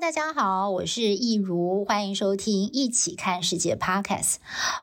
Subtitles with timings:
[0.00, 4.36] 大家好，我是易如，欢迎收听《一起看世界》Podcast。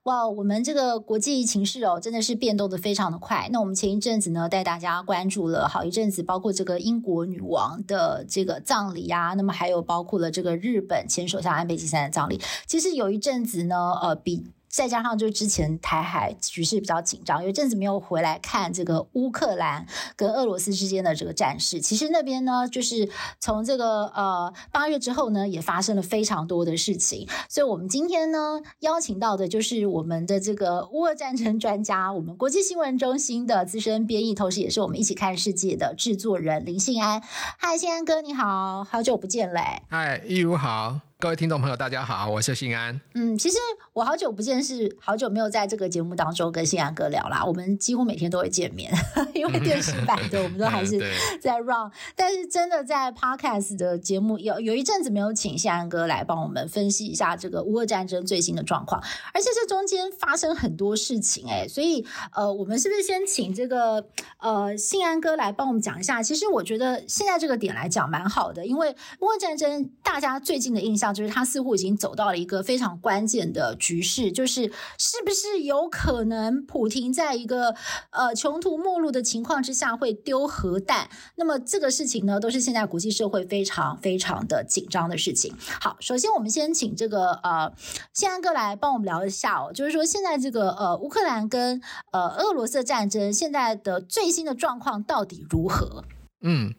[0.03, 3.47] 哇，我们这个国际情势哦，真的是变动的非常的快。
[3.49, 12.41] 那我们前一阵子呢，带大家关注了好一阵子，包括这个英国女王的这个葬礼啊，那么还有包括了这个日本前首相安倍晋三的葬礼。
[12.67, 14.43] 其实有一阵子呢，呃，比。
[14.75, 19.85] 再加上，就之前台海局势比较紧张，有阵子没有回来看这个乌克兰
[20.17, 21.79] 跟俄罗斯之间的这个战事。
[21.79, 27.25] 其实那边呢，就是从这个呃八月之后呢，也发生了非常多的事情。
[27.47, 37.23] 所以我们今天呢，邀请到的就是我们的这个乌俄战争专家，我们国际新闻中心的资深编译，同时也是我们一起看世界的制作人林信安。
[37.57, 39.81] 嗨，信安哥，你好，好久不见嘞！
[39.89, 40.99] 嗨，一如好。
[41.25, 43.01] 各位听众朋友，大家好，我是信安。
[43.15, 43.57] 嗯，其实
[43.93, 47.43] 我好久不见，是好久没有在这个节目当中跟信安哥聊啦。
[47.43, 48.93] 我们几乎每天都会见面，
[49.33, 50.99] 因为电视版的我们都还是
[51.41, 51.89] 在 run。
[52.15, 59.01] 但是真的在 podcast 的节目有有一阵子没有请信安哥来帮我们分析一下这个乌俄战争最新的状况，
[59.33, 64.05] 而且这中间发生很多事情哎、欸，所以呃，我们是不是先请这个
[64.37, 66.21] 呃信安哥来帮我们讲一下？
[66.21, 71.14] 其实我觉得现在这个点来讲蛮好的，因为乌俄战争大家最近的印象。
[71.15, 77.73] 就是他似乎已经走到了一个非常关键的局势，就是是不是有可能普丁在一个
[78.11, 81.09] 呃穷途末路的情况之下会丢核弹？
[81.35, 85.55] 那么这个事情呢，都是现在国际社会非常非常的紧张的事情。
[85.79, 87.73] 好，首先我们先请这个呃
[88.13, 96.03] 信安哥来帮我们聊一下哦，就是说现在这个呃乌克兰跟呃俄罗斯战争现在的最新的状况到底如何？
[96.41, 96.73] 嗯。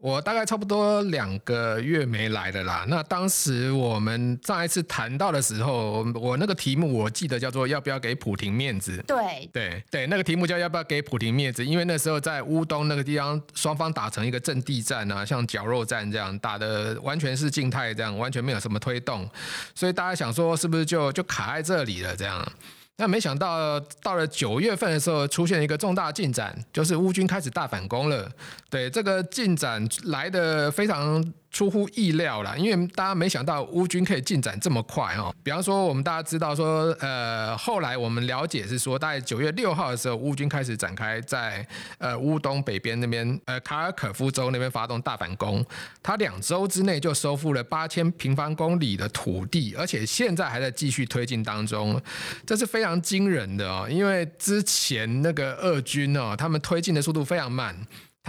[0.00, 2.86] 我大概差不多两个月没来了啦。
[2.88, 8.96] 那当时我们上一次谈到的时候，我那个题目我记得叫做“要不要给普廷面子”。
[9.06, 19.28] 对对对，那个题目叫“要不要给普廷面子”，因为那时候在乌东那个地方，双方打成一个阵地战啊，像绞肉战这样打的，完全是静态这样，完全没有什么推动，
[19.74, 22.50] 所以大家想说是不是就就卡在这里了这样。
[23.00, 28.30] 那没想到，到了九月份的时候，出现一个重大进展，就是乌军开始大反攻了。
[28.68, 31.24] 对，这个进展来的非常。
[31.50, 35.34] 出乎意料啦，因为大家没想到乌军可以进展这么快哦。
[35.42, 41.66] 比方说，我们大家知道说，呃，后来我们了解是说，大概九月六号的时候，乌军开始展开在
[41.98, 45.64] 呃乌东北边那边，呃卡尔可夫州那边发动大反攻。
[46.02, 52.00] 他两周之内就收复了八千平方公里的土地，而且现在还在继续推进当中，
[52.46, 53.88] 这是非常惊人的哦。
[53.90, 57.76] 因为之前那个俄军哦，他们推进的速度非常慢。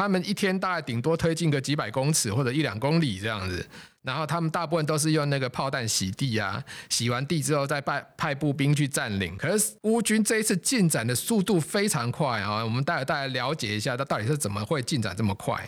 [0.01, 3.63] 他们一天大概顶多推进个几百公尺或者一两公里这样子，
[4.01, 9.37] 然后他们大部分都是用那个炮弹洗地啊，洗完地之后再派派步兵去占领。
[9.37, 15.63] 可是乌军这一次进展的速度非常快啊，我们待会大家了解一下，它到底是怎么会进展这么快。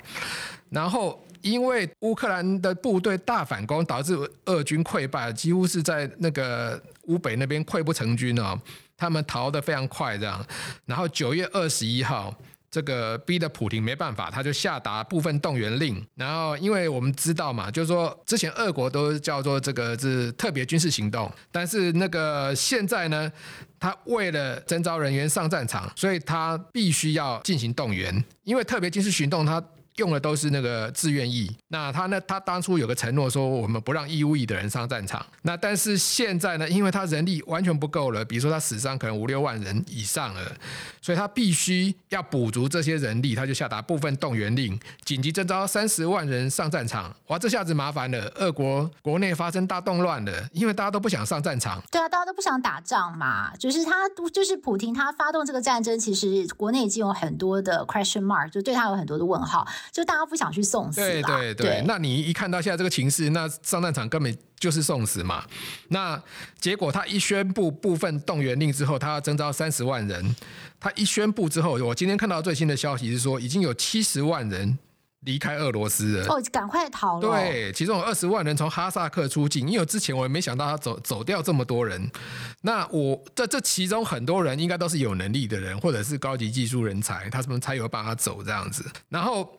[0.72, 8.60] 然后因为乌克兰的部队大反攻，导致俄军溃败，几乎是在那个乌北那边溃不成军啊，
[8.98, 10.44] 他们逃得非常快这样。
[10.88, 12.36] 然后九月二十一号。
[12.74, 16.04] 这个逼得普廷没办法，他就下达部分动员令。
[16.16, 23.32] 然后，因为我们知道嘛，就是说之前俄国都叫做这个是特别军事行动，但是那个现在呢，
[23.80, 29.64] 他为了征召人员上战场，所以他必须要进行动员，因为特别军事行动他。
[29.98, 32.20] 用的都是那个志愿役，那他呢？
[32.22, 35.24] 他当初有个承诺说，我们不让义务役的人上战场。
[35.44, 36.68] 那但是现在呢？
[36.68, 40.52] 因为他人力完全不够了，比如说他死伤可能五六万人以上了，
[41.02, 47.16] 所以他必须要补足这些人力，他就下达部分动员令，紧急征召三十万人上战场。
[47.28, 51.82] 哇，这下子麻烦了，俄国国内发生大动乱了，因为大家都不想上战场。
[51.92, 53.56] 对啊，大家都不想打仗嘛。
[53.58, 59.68] 就是他，就是普京，他发动这个战争，其实国内已经有很多的 question mark，就对他有很多的问号。
[59.92, 61.68] 就大家不想去送死，对对对。
[61.68, 65.44] 对那你一看到现在这个情势，那上战场根本就是送死嘛。
[65.90, 66.22] 那
[66.60, 70.36] 结果他一宣布部分动员令之后，他要征召三十万人。
[70.80, 74.78] 他一宣布之后，我今天看到最新的消息是说，已经有七十万人
[75.22, 76.26] 离开俄罗斯了。
[76.28, 77.22] 哦，赶快逃了。
[77.22, 82.12] 对，其中有二十万人从哈萨克出境，因为之前我也没想到他走走掉这么多人。
[82.62, 88.86] 那我这这其中很多人应该都是有能力的人，或者是高级技术人才，他们才有办法走这样子。
[89.08, 89.50] 然后。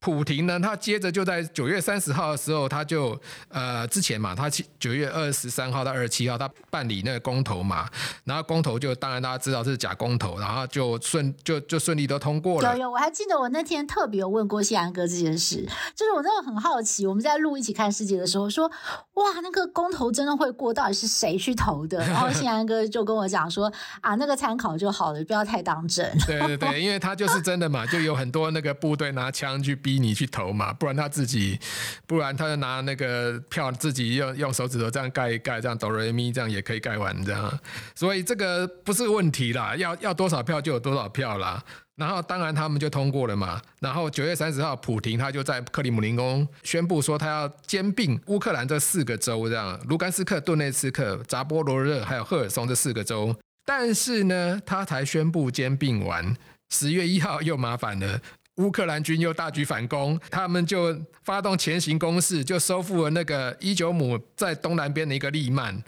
[0.00, 4.48] 普廷呢，他接着就在九月三十号的时候，他就呃之前嘛，他
[4.78, 7.88] 九月二十三号到二十七号，他办理那个公投嘛，
[8.24, 12.72] 然后公投就当然大家知道是假公投，然后就顺就就顺利都通过了。
[12.74, 18.70] 有有，我还记得我那天特别有问过谢安哥这件事，就是我真的很好奇，我们在录一起看世界的时候说，
[19.18, 21.98] 哇，那个公投真的会过，到底是谁去投的？
[22.06, 26.06] 然后信安哥就跟我讲说，啊，那个参考就好了，不要太当真。
[26.26, 29.78] 对对对，因为他就是真的嘛，就有很多那个部队拿枪去。
[29.78, 31.58] 逼你去投嘛，不然他自己，
[32.04, 37.58] 不然他就拿那个票自己用用手指头这样盖一盖，这样哆来咪这样也可以盖完这样，
[37.94, 41.62] 所以这个不是问题啦，要要多少票就有多少票啦。
[41.98, 43.60] 然后当然他们就通过了嘛。
[43.80, 53.36] 然后九月三十号，普廷他就在克里姆林宫宣布说他要兼并乌克兰这四个州，这样卢甘斯克、顿内茨克、扎波罗热还有赫尔松这四个州。
[53.66, 56.34] 但是呢，他才宣布兼并完，
[56.70, 58.20] 十月一号又麻烦了。
[58.56, 65.82] 乌克兰军又大举反攻，他们就发动前行攻势，就收复了那个伊久姆在东南边的一个利曼。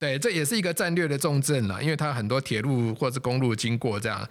[0.00, 4.26] 对，这也是一个战略的重镇了，因为它很多铁路或者是公路经过，这样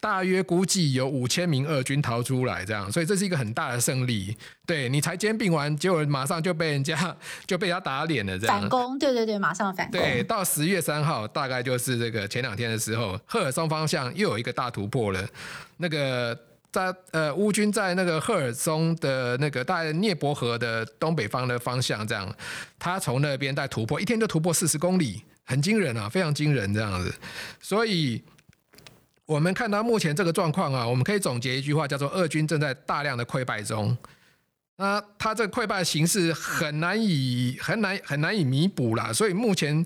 [0.00, 4.36] 大约估计有五千名俄军逃出来，这样，所以这是一个很大的胜利。
[4.66, 7.16] 对，你才兼并完，结果马上就被人家
[7.46, 8.60] 就被他打脸了，这样。
[8.60, 10.00] 反攻，对对对，马上反攻。
[10.00, 15.24] 对，到十月三号，大概就是这个前两天的时候，赫尔松方向又有一个大突破了，
[15.76, 16.36] 那个。
[16.72, 22.34] 在呃，乌军在那个赫尔松的那个大概聂伯河的东北方的方向，这样，
[22.78, 27.14] 他从那边在突破，一天就突破四十公里，很惊人啊，非常惊人这样子。
[27.60, 28.24] 所以，
[29.26, 33.94] 我们看到目前这个状况啊，我们可以总结一句话，叫做俄军正在大量的溃败中。
[34.76, 39.84] 那他这溃败形势很难以很难很难以弥补啦，所以目前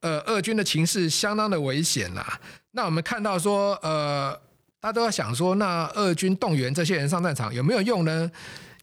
[0.00, 2.40] 呃，俄军的情势相当的危险啦。
[2.72, 4.36] 那我们看到说呃。
[4.86, 8.30] 大家都要想说，那俄军动员这些人上战场有没有用呢？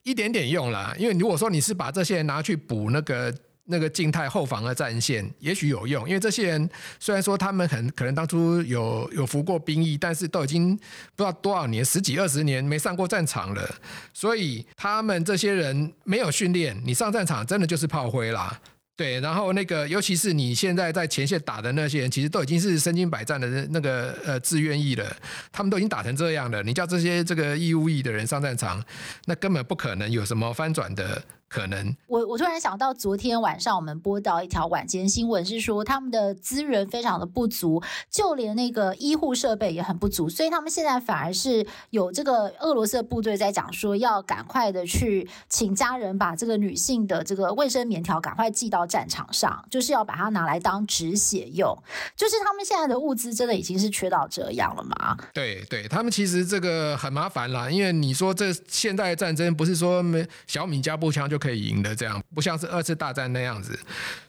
[0.04, 3.34] 一点点用啦，因为如果说你是把这些人拿去补那个
[3.64, 6.06] 那个静态后防的战线，也许有用。
[6.06, 6.70] 因为这些人
[7.00, 10.82] 虽然说他们很可能当初有有服过兵役，但是都已经不
[11.16, 13.76] 知道多少年，十几二十年没上过战场了，
[14.14, 18.60] 所以他们这些人没有训练，你上战场真的就是炮灰啦。
[18.96, 25.18] 对，然后那个，尤其是你现在在前线打的那些人，其实都已经是身经百战的那个呃志愿役了，
[25.52, 28.84] 他们都已经打成这样了，你叫这些这个义务役的人上战场，
[29.26, 31.22] 那根本不可能有什么翻转的。
[31.54, 37.80] 可能我我突然想到，昨天晚上我们播到一条晚间新闻，是说他们的资源非常的不足，
[38.10, 51.78] 就连那个医护设备也很不足，所以他们现在反而是有这个俄罗斯的部队在讲说，要赶快的去请家人把这个女性的这个卫生棉条赶快寄到战场上，就是要把它拿来当止血用。
[52.16, 55.16] 就是他们现在的物资真的已经是缺到这样了吗？
[55.32, 63.78] 对对，他们其实这个很麻烦啦，因为你说这现代战争不是说没小米加步枪就可以赢的这样，不像是二次大战那样子。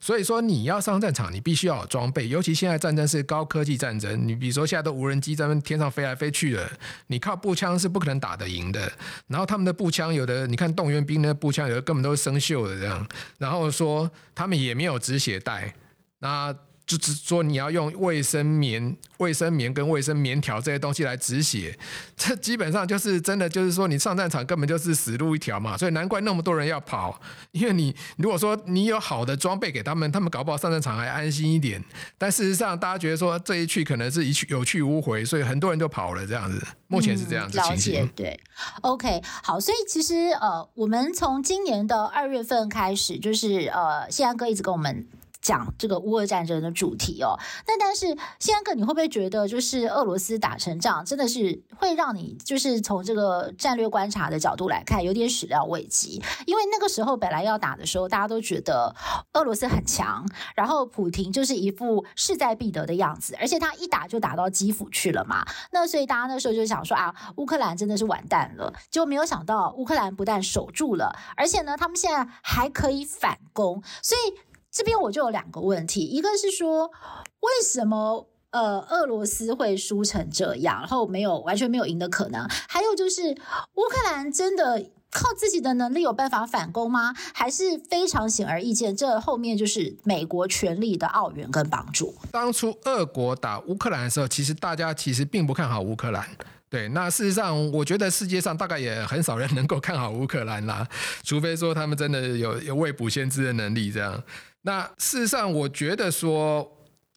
[0.00, 2.28] 所以说你要上战场，你必须要有装备。
[2.28, 6.68] 尤其现在战争是高科技战争，你比如说现在都无人机在天上飞来飞去的，
[7.06, 8.92] 你靠步枪是不可能打得赢的。
[9.28, 13.06] 然后他们的步枪有的，你看动员兵的步枪有的根本都是生锈的这样。
[13.38, 15.72] 然后说他们也没有止血带，
[16.18, 16.52] 那。
[16.86, 21.78] 就只说你要用卫生棉、卫生棉跟卫生棉条这些东西来止血，
[22.14, 25.78] 这基本上就是真的，就是说你上战场根本就是死路一条嘛。
[25.78, 27.18] 所以难怪那么多人要跑，
[27.52, 31.82] 因为你如果说你有好的装备给他们，他们搞不好上战场还安心一点。
[32.18, 36.62] 但事实上，大家觉得说这一去可能是一去有去无回，所以很多人就跑了这样子。
[36.88, 38.02] 目前是这样子情形。
[38.02, 38.40] 嗯，对
[38.82, 45.06] ，OK，好，所以其实呃，我们从今年的二月份开始，就是呃，信安哥一直跟我们。
[45.44, 48.06] 讲这个乌俄战争的主题哦，那但是
[48.40, 56.22] 信安哥，你会不会觉得就是俄罗斯打成这样，真的是会让你就是从这个战略观察的角度来看，有点始料未及？
[56.46, 58.96] 因为那个时候本来要打的时候，大家都觉得
[59.34, 74.38] 俄罗斯很强，然后普亭就是一副势在必得的样子，而且他一打就打到基辅去了嘛，那所以大家那时候就想说啊，乌克兰真的是完蛋了，就没有想到乌克兰不但守住了，而且呢，他们现在还可以反攻，所以。
[74.74, 76.90] 这边我就有两个问题，一个是说，
[77.38, 82.44] 为什么呃俄罗斯会输成这样，然后没有完全没有赢的可能？
[82.68, 83.22] 还有就是
[83.74, 87.14] 乌克兰真的靠自己的能力有办法反攻吗？
[87.32, 92.12] 还是非常显而易见，这后面就是美国权力的奥援跟帮助。
[92.32, 96.28] 当初俄国打乌克兰的时候，其实大家其实并不看好乌克兰。
[96.68, 100.84] 对，那事实上，我觉得世界上大概也很少人能够看好乌克兰啦，
[101.22, 104.20] 除非说他们真的有有未卜先知的能力这样。
[104.66, 106.66] 那事实上，我觉得说，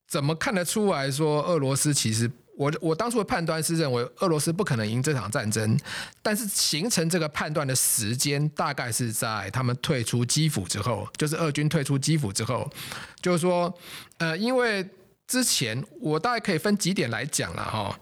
[0.05, 5.79] 怎么看得出来说俄罗斯其实我我当初的判断是认为俄罗斯不可能赢这场战争，
[6.21, 12.69] 但是形成这个判断的时间大概是在他们退出基辅之后，就是俄军退出基辅之后，
[13.21, 13.73] 就是说，
[14.17, 14.85] 呃，因为
[15.25, 17.97] 之前我大概可以分几点来讲了哈。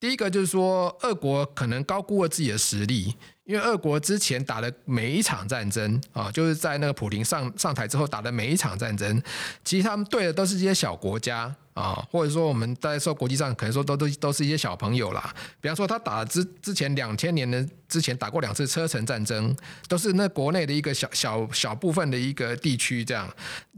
[0.00, 3.14] 第一个就是说，俄国可能高估了自己的实力。
[3.48, 9.22] 因为俄国之前打的每一场战争啊，就是在那个普亭上上台之后打的每一场战争，
[9.64, 15.34] 其实他们对的都是这些小国家啊，或者说我们在说国际上可能说都都都是一些小朋友啦。
[15.62, 19.56] 比方说他打之之前两千年的之前打过两次车臣战争，
[19.88, 23.26] 都是那国内的一个小小小部分的一个地区这样。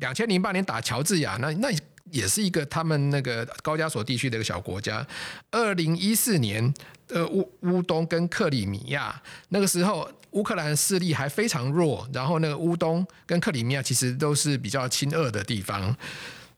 [0.00, 1.70] 两千零八年打乔治亚，那那
[2.10, 5.06] 也是一个他们那个高加索地区的一个小国家。
[5.50, 6.72] 二零一四年。
[7.12, 15.96] 呃，乌乌东跟克里米亚那个时候，乌克兰势力还非常弱，然后那个乌东跟克里米亚其实都是比较亲俄的地方，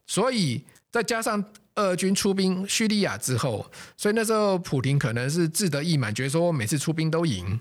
[0.06, 1.42] 所以再加上
[1.76, 7.58] 俄军出兵叙利亚之后，所以那时候普亭可能是志得意满，觉得说每次出兵都赢，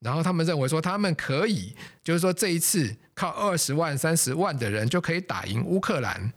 [0.00, 1.72] 然后他们认为说他们可以，
[2.02, 6.32] 就是说这一次靠二十万、三十万的人就可以打赢乌克兰，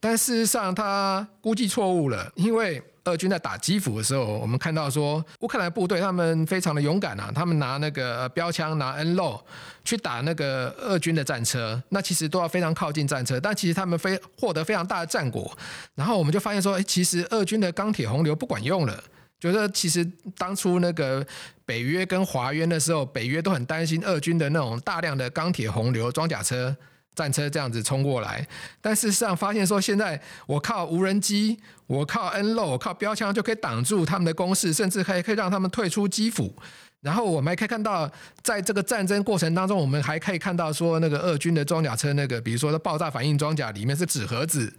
[0.00, 2.82] 但事实上他估计错误了，因为。
[3.04, 9.42] 俄军在打基辅的时候，我们看到说乌克兰部队他们非常的勇敢啊，他们拿那个标枪、拿 N 肉
[9.82, 15.56] 去打那个俄军的战车，那其实都要非常靠近战车，但其实他们非获得非常大的战果。
[15.94, 19.02] 然后我们就发现说，哎，其实俄军的钢铁洪流不管用了。
[19.40, 21.26] 觉得其实当初那个
[21.64, 26.76] 北约跟华约的时候，北约都很担心俄军的那种大量的钢铁洪流装甲车。
[27.14, 28.46] 战车这样子冲过来，
[28.80, 36.54] 但事实上发现说，现在我靠无人机，我靠 nl 我靠标枪就可以挡住他们的攻势，甚至可以可以让他们退出基辅。
[37.02, 38.10] 然后我们还可以看到，
[38.42, 44.72] 在这个战争过程当中，我们还可以看到说，那个俄军的装甲车，那个比如说的爆炸反应装甲里面是纸盒子。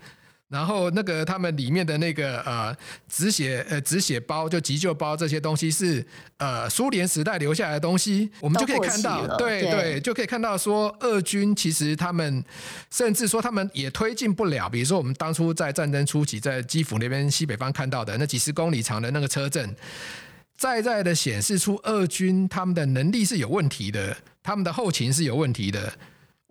[0.52, 2.76] 然后那个他们里面的那个呃
[3.08, 6.06] 止血呃止血包就急救包这些东西是
[6.40, 12.44] 呃苏联时代留下来的东西，我们就可以看到，对对，对，就可以看到说俄军其实他们
[12.90, 19.74] 甚至说他们也推进不了，比如说我们当初在战争初期在基辅那边西北方看到的那几十公里长的那个车阵，
[20.58, 25.94] 再再的显示出俄军他们的能力是有问题的，他们的后勤是有问题的。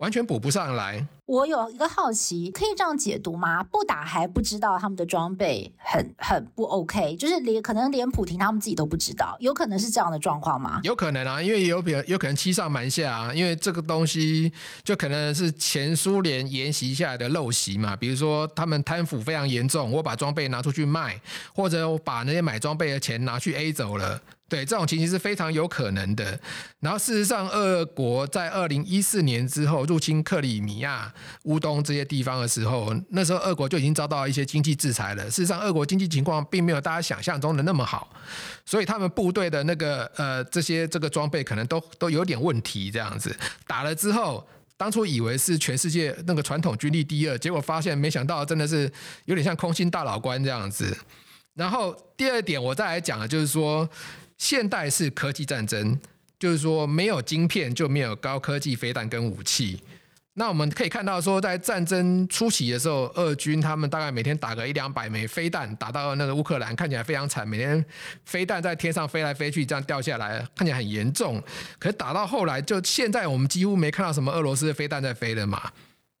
[0.01, 1.07] 完全补不上来。
[1.27, 3.63] 我有一个好奇，可以这样解读吗？
[3.63, 10.81] 不打还不知道他们的装备很很不 OK，就是连可能连普亭他们自己都不知道，有可能是这样的状况吗？
[10.83, 14.51] 有可能啊，因为有比有可能欺上瞒下啊，因为这个东西
[14.83, 17.95] 就可能是前苏联沿袭下来的陋习嘛。
[17.95, 21.21] 比如说他们贪腐非常严重，我把装备拿出去卖，
[21.53, 24.19] 或者我把那些买装备的钱拿去 A 走了。
[24.51, 26.37] 对，这种情形是非常有可能的。
[26.81, 31.09] 然后，事实上，俄国在二零一四年之后入侵克里米亚、
[31.43, 35.23] 乌东这些地方的时候，那时候俄国就已经遭到一些经济制裁了。
[35.31, 38.13] 事实上，俄国经济情况并没有大家想象中的那么好，
[38.65, 42.91] 所以他们部队的那个呃这些这个装备可能都都有点问题。
[42.91, 43.33] 这样子
[43.65, 48.91] 打了之后，当初以为是全世界那个传统军力第二，结果发现没想到真的是
[49.23, 50.93] 有点像空心大老官这样子。
[51.53, 53.89] 然后第二点，我再来讲的就是说。
[54.41, 55.95] 现代是科技战争，
[56.39, 59.79] 就是说没有晶片就没有高科技飞弹跟武器。
[60.33, 67.85] 那我们可以看到说，在战争初期的时候，俄军他们大概每天打个一两百枚飞弹，打到那个乌克兰，看起来非常惨，每天
[68.25, 71.39] 飞弹在天上飞来飞去，这样掉下来，看起来很严重。
[71.77, 75.71] 可是打到后来，就现在我们几乎没看到什么俄罗斯的飞弹在飞了嘛。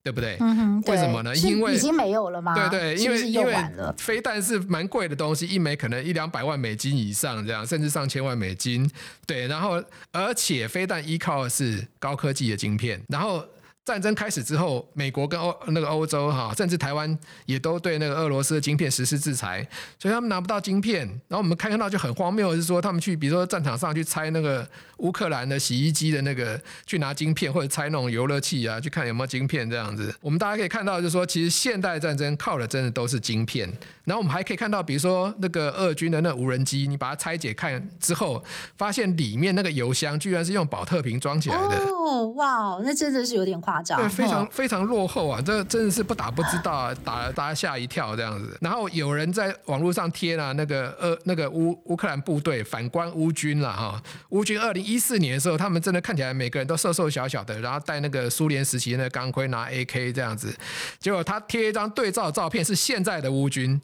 [0.03, 0.37] 对不对？
[0.39, 1.35] 嗯哼，为什么呢？
[1.35, 2.53] 因为已经没有了吗？
[2.55, 3.55] 对对，因为因为
[3.97, 8.89] 飞弹是蛮贵的东西，一枚可能一两百万美金以上，这样甚至上千万美金。
[9.25, 13.45] 对，然后而且飞弹依靠的是高科技的晶片，然后。
[13.83, 21.07] 战争开始之后，美国跟欧那个欧洲哈，甚至台湾也都对那个俄罗斯的晶片实施制裁，所以他们拿不到晶片。
[21.27, 30.13] 然后我们看看到就很荒谬是说，他们去比如说战场上去拆那个乌克兰的洗衣机的那个去拿晶片，或者拆那种游乐器啊，去看有没有晶片这样子。
[30.21, 33.67] 我们大家可以看到，就是说其实现代战争靠的真的都是晶片。
[34.03, 38.43] 然后我们还可以看到，比如说那个俄军的那无人机，你把它拆解看之后，
[38.77, 41.77] 发现里面那个油箱居然是用宝特瓶装起来的。
[41.85, 43.70] 哦，哇，那真的是有点夸。
[43.97, 45.39] 对，非常非常落后啊！
[45.39, 48.57] 这真的是不打不知道啊， 打了大家吓一跳这样子。
[48.59, 54.01] 然后有人在网络上贴了那个呃那个乌乌克兰部队反观乌军了哈。
[54.29, 60.51] 乌军二零一四年的时候，他们真的看起来每个人都瘦瘦小小的，然后戴那个苏联时期那个钢盔，拿 AK 这样子。
[60.99, 63.79] 结果他贴一张对照照片，是现在的乌军。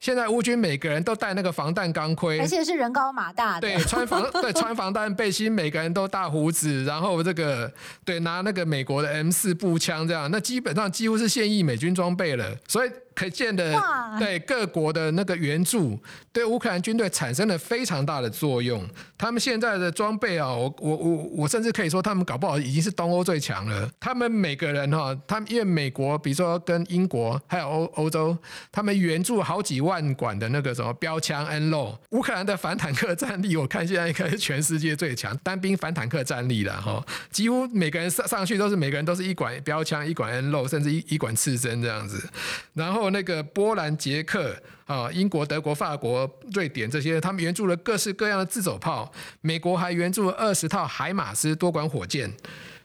[0.00, 3.68] 现在乌军每个人都戴那个防弹钢盔，而且是人高马大的。
[3.68, 7.70] 对，穿防对 穿防弹背心，每个人都大胡子，然后这个
[8.04, 12.90] 对拿那个美国的 M 四步枪这样，那基本上几乎是现役美军装备了，所以。
[13.20, 13.78] 可见的
[14.18, 16.00] 对各国的那个援助，
[16.32, 18.82] 对乌克兰军队产生了非常大的作用。
[19.18, 23.86] 他们现在的装备啊，我我我我甚至可以说，他们搞不好已经是东欧最强了。
[24.00, 28.34] 他们每个人哈，他们因为美国，比如说跟英国还有欧欧洲，
[28.72, 37.04] 他们援助好几万管的那个什么标枪 N 六，乌克兰的反坦克战力，我看现在应该是全世界最强单兵反坦克战力了哈。
[37.30, 42.26] 几乎每个人上上去都是每个人都是一管标枪，一管 N 六，甚至一一管刺针这样子。
[42.72, 49.12] 然后那个波兰、捷克啊、英国、德国、法国、瑞典这些，他们援助了各式各样的自走炮。
[49.40, 52.32] 美国还援助了二十套海马斯多管火箭。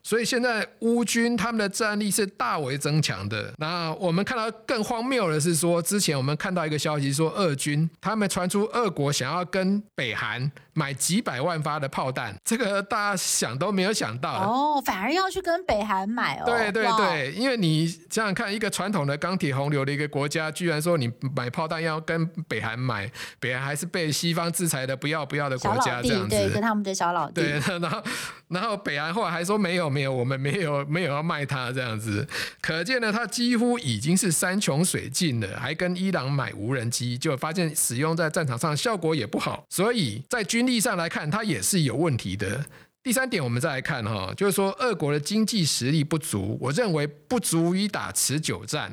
[0.06, 3.52] 所以现在乌军他们的战力是大为增强的。
[3.58, 16.44] 那我们看到更荒谬的是说，之前我们看到一个消息说，俄军他们传出俄国想要跟北韩买几百万发的炮弹，这个大家想都没有想到哦，反而要去跟北韩买哦。
[16.46, 26.30] 对对对，因为你想想看，一个传统的钢铁洪流的一个国家，居然说你买炮弹要跟北韩买，北韩还是被西方制裁的不要不要的国家，这样子。
[26.30, 27.42] 对，跟他们的小老弟。
[27.42, 28.04] 对，然后
[28.50, 29.95] 然后北韩后来还说没有。
[29.96, 32.28] 没有，我们没有没有要卖它这样子，
[32.60, 42.66] 可见呢，它几乎已经是山穷水尽了，还跟伊朗买无人机，就发现使用在战场上效果也不好，所以在军力上来看，它也是有问题的。
[43.02, 48.92] 第三点，我们再来看哈，就是说，俄国的经济实力不足，我认为不足以打持久战。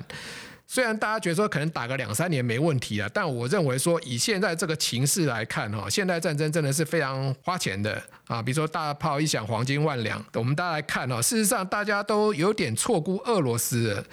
[0.66, 8.42] 虽然大家觉得说可能打个两三年没问题啊，但我认为说以现在这个情势来看哈，现代战争真的是非常花钱的啊。
[8.42, 10.24] 比如说大炮一响，黄金万两。
[10.34, 14.04] 我们大家来看哦，事实上大家都有点错估俄罗斯了。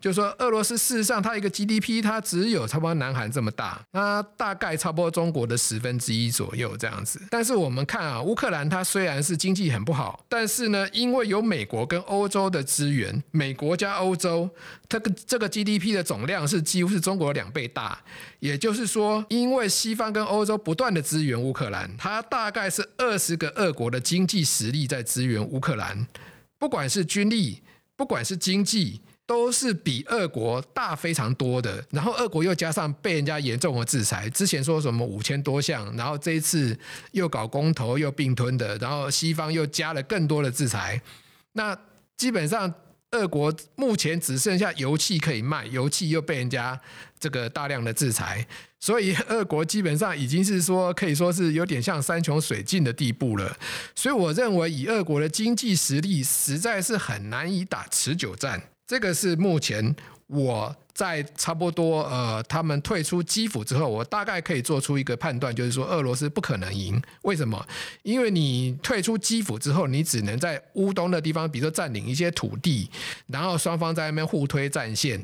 [0.00, 7.20] 就说，俄罗斯事实上它一个 GDP 它只有差不多南韩这么大，那大概差不多中国的十分之一左右这样子。
[7.28, 14.48] 但是我们看啊，乌克兰它虽然是经济很不好，但是呢，因为有美国跟欧洲的资源，美国加欧洲，
[14.88, 17.98] 它个这个 GDP 的总量是几乎是中国两倍大。
[18.40, 26.06] 也就是说，因为西方跟欧洲不断的支援乌克兰，它大概是二十个俄国的经济实力在支援乌克兰，
[26.58, 27.62] 不管是军力，
[27.96, 29.00] 不管是经济。
[29.28, 36.74] 都是比俄国大非常多的，然后俄国又加上被人家严重的制裁，之前说什么五千多项，然后这一次
[37.12, 41.02] 又搞公投又并吞的，然后西方又加了更多的制裁，
[41.52, 41.78] 那
[42.16, 42.72] 基本上
[43.10, 46.80] 俄国目前只剩下油气可以卖，油气又被人家
[47.18, 48.46] 这个大量的制裁，
[48.78, 53.56] 所以俄国基本上已经是说可以说是有点像山穷水尽的地步了，
[53.94, 58.62] 所以我认为以俄国的经济实力，实在是很难以打持久战。
[58.86, 59.94] 这个是目前
[60.28, 67.00] 我在差不多呃，他们退出基辅之后，我大概可以做出一个判断，就是说俄罗斯不可能赢。
[67.22, 67.66] 为什么？
[68.02, 72.90] 因为你退出基辅之后，你只能在乌东的地方，比如说占领一些土地，
[73.26, 75.22] 然后双方在那边互推战线。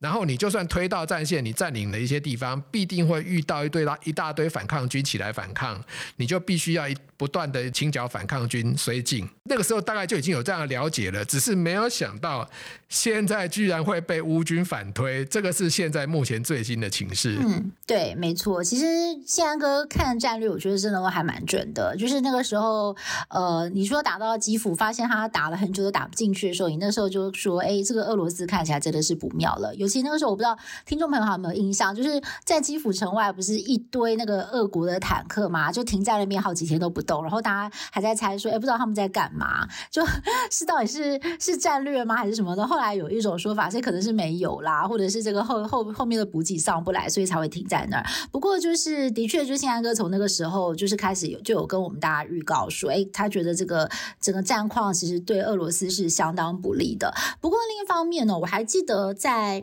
[0.00, 5.82] 然后你就算推到战线，你占领了一些地方，必定会遇到一堆一大堆反抗军起来反抗，
[6.16, 6.84] 你就必须要
[7.16, 9.26] 不断的清剿反抗军绥靖。
[9.44, 12.46] 那个时候大概就已经有这样的了解了，只是没有想到
[12.88, 17.38] 现在居然会被乌军反推，这个是现在目前最新的情势。
[17.40, 18.62] 嗯，对，没错。
[18.62, 18.84] 其实
[19.26, 21.96] 宪安哥看战略，我觉得真的还蛮准的。
[21.96, 22.94] 就是那个时候，
[23.30, 29.74] 呃，你说打到基辅，发现他打了很久都打不进去的时候，你那时候就说，哎，这个俄罗斯看起来真的是不妙了。
[29.84, 40.02] 尤其那个时候，我不知道听众朋友还有没有印象，就是在基辅城外不是一堆那个俄国的坦克嘛，就停在那边好几天都不动，然后大家还在猜说，哎，不知道他们在干嘛，就
[40.50, 42.66] 是到底是是战略吗，还是什么的？
[42.66, 48.04] 后来有一种说法，这可能是没有啦，或者是这个后后后面的补给上不来，所以才会停在那儿。
[48.32, 53.86] 不过就是的确，就宪安哥从那个时候就是开始有就有跟我们大家预告说，哎，他觉得这个
[54.18, 57.12] 整个战况其实对俄罗斯是相当不利的。
[57.40, 59.62] 不过另一方面呢，我还记得在。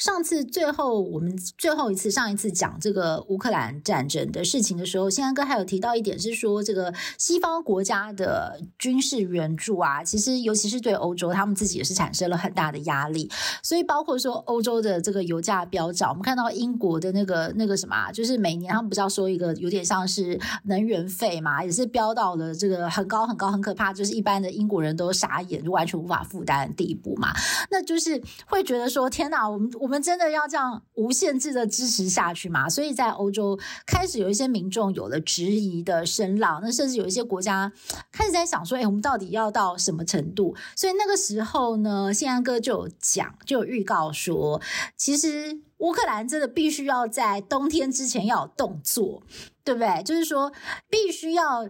[0.00, 13.30] 上次最后我们最后一次上一次讲这个乌克兰战争的事情的时候，宪安哥还有提到一点是说，这个西方国家的军事援助啊，其实尤其是对欧洲，他们自己也是产生了很大的压力。
[13.62, 27.34] 所以包括说欧洲的这个油价飙涨，我们看到英国的那个那个什么啊，就是每年他们不是要收一个有点像是能源费嘛，也是飙到了这个很高很高很可怕，就是一般的英国人都傻眼，就完全无法负担的地步嘛。
[27.70, 29.89] 那就是会觉得说，天哪，我们我。
[29.90, 32.68] 我们真的要这样无限制的支持下去吗？
[32.68, 37.72] 所以在欧洲开始有一些民众有了质疑的声浪，那甚至有一些国家
[38.12, 44.62] 开始在想说：“哎，我们到底要到什么程度？”所以那个时候呢，宪安哥就有讲，就有预告说，
[44.96, 49.24] 其实乌克兰真的必须要在冬天之前要有动作，
[49.64, 50.04] 对不对？
[50.04, 50.52] 就是说，
[50.88, 51.68] 必须要。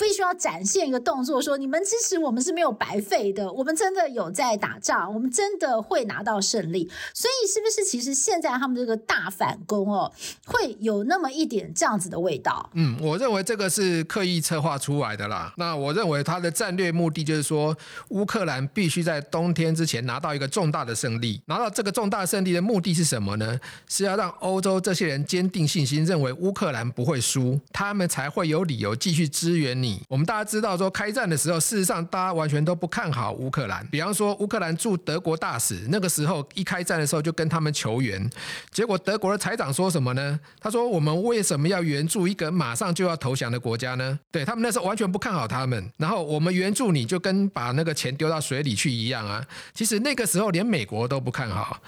[0.00, 6.90] 必须要展现一个动作，说你们支持我们是没有白费的，我们真的有在打仗，我们真的会拿到胜利。
[7.12, 10.10] 所以是不是其实现在他们这个大反攻哦，
[10.46, 12.70] 会有那么一点这样子的味道？
[12.72, 15.52] 嗯，我认为这个是刻意策划出来的啦。
[15.58, 17.76] 那我认为他的战略目的就是说，
[18.08, 21.42] 乌克兰必须在冬天之前拿到一个重大的胜利。
[21.44, 23.60] 拿到这个重大胜利的目的是什么呢？
[23.86, 29.89] 是要让欧洲这些人坚定信心，认为乌克兰不会输，他们才会有理由继续支援你。
[30.08, 33.86] 我们大家知道，说开战的时候，事实上大家完全都不看好乌克兰。
[33.86, 38.28] 比方说，乌克兰驻德国大使那个时候一开战的时候就跟他们求援，
[38.70, 40.38] 结果德国的财长说什么呢？
[40.60, 45.90] 他说：“我们为什么要援助一个马上就要投降的国家呢？”对，他们那时候完全不看好他们。
[45.96, 49.44] 然后我们援助你就跟把那个钱丢到水里去一样啊。
[49.72, 51.80] 其实那个时候连美国都不看好。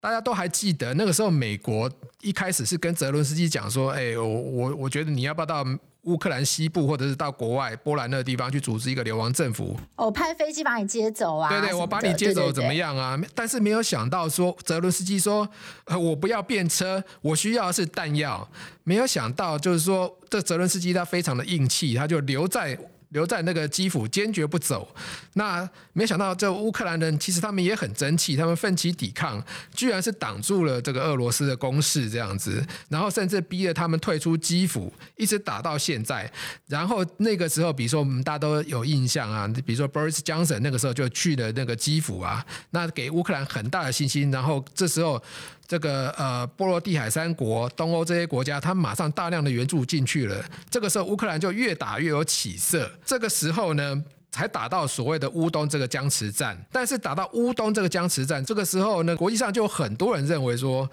[0.00, 1.90] 大家都还记得那个时候，美国
[2.20, 5.64] 一开始是跟泽伦斯基讲说：“哎，我我我觉得你要不要到？”
[6.08, 11.48] 乌克兰西部，或者是到国外波兰那个地方去组织一个流亡政府，哦，派飞机把你接走啊？
[11.50, 13.16] 对对，我把你接走怎么样啊？
[13.16, 15.48] 对对对，但是没有想到说，泽伦斯基说，
[15.84, 18.48] 呃，我不要便车，我需要的是弹药。
[18.84, 22.78] 没有想到就是说，这泽伦斯基他非常的硬气，他就留在。
[23.10, 24.94] 留在那个基辅，坚决不走。
[25.34, 29.42] 那没想到，这乌克兰人其实他们也很争气，他们奋起抵抗，
[29.74, 36.30] 居然是挡住了这个俄罗斯的攻势，这样子，然后甚至逼着他们退出基辅，一直打到现在。
[36.66, 44.30] 然后那个时候，比如说我们大家都有印象啊，比如说 Boris Johnson 那个时候就去了那个基辅啊，那给乌克兰很大的信心。
[44.30, 45.22] 然后这时候。
[45.68, 50.42] 这个呃，波罗的海三国、东欧这些国家，他们马上大量的援助进去了。
[50.70, 52.90] 这个时候，乌克兰就越打越有起色。
[53.04, 56.56] 这个时候呢，才打到所谓的乌东这个僵持战。
[56.72, 60.88] 但是打到乌东这个僵持战，这个时候呢，国际上就有很多人认为说。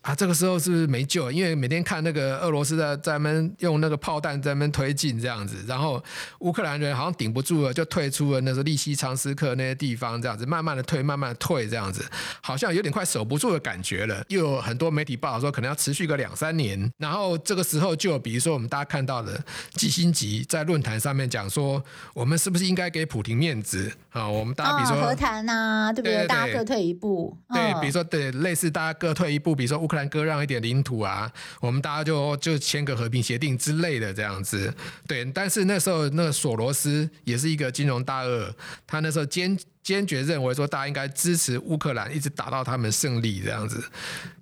[0.00, 1.30] 啊，这个时候是不是没救？
[1.30, 6.02] 因为每天看那个俄罗斯在在那边用那个炮弹在那边推进这样子，然后
[6.38, 12.08] 乌克兰人好像顶不住了，就退出了那个利西昌斯克那些地方，这样子慢慢的退，慢慢的退，这样子
[12.40, 14.24] 好像有点快守不住的感觉了。
[14.28, 16.90] 又有很多媒体报道说，可能要持续个两三年。
[16.96, 19.38] 然后这个时候就比如说我们大家看到的
[19.72, 21.82] 季辛吉在论坛上面讲说，
[22.14, 23.92] 我们是不是应该给普廷面子。
[24.18, 24.28] 啊？
[24.28, 26.26] 我们大家比如说、哦、和谈呐、啊，对不对？
[26.26, 27.36] 大家各退一步。
[27.52, 34.72] 对，比如说对，类似大家各退一步，比如说乌克兰割让一点领土啊，我们大家就就签个和平协定之类的这样子。
[35.06, 38.54] 对，但是那时候那个索罗斯也是一个金融大鳄，
[38.86, 43.80] 他那时候坚坚决认为说，大家应该支持乌克兰，一直打到他们胜利这样子。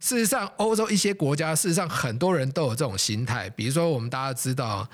[0.00, 4.88] 事实上，欧洲一些国家，事实上很多人都有这种心态，比如说我们大家知道。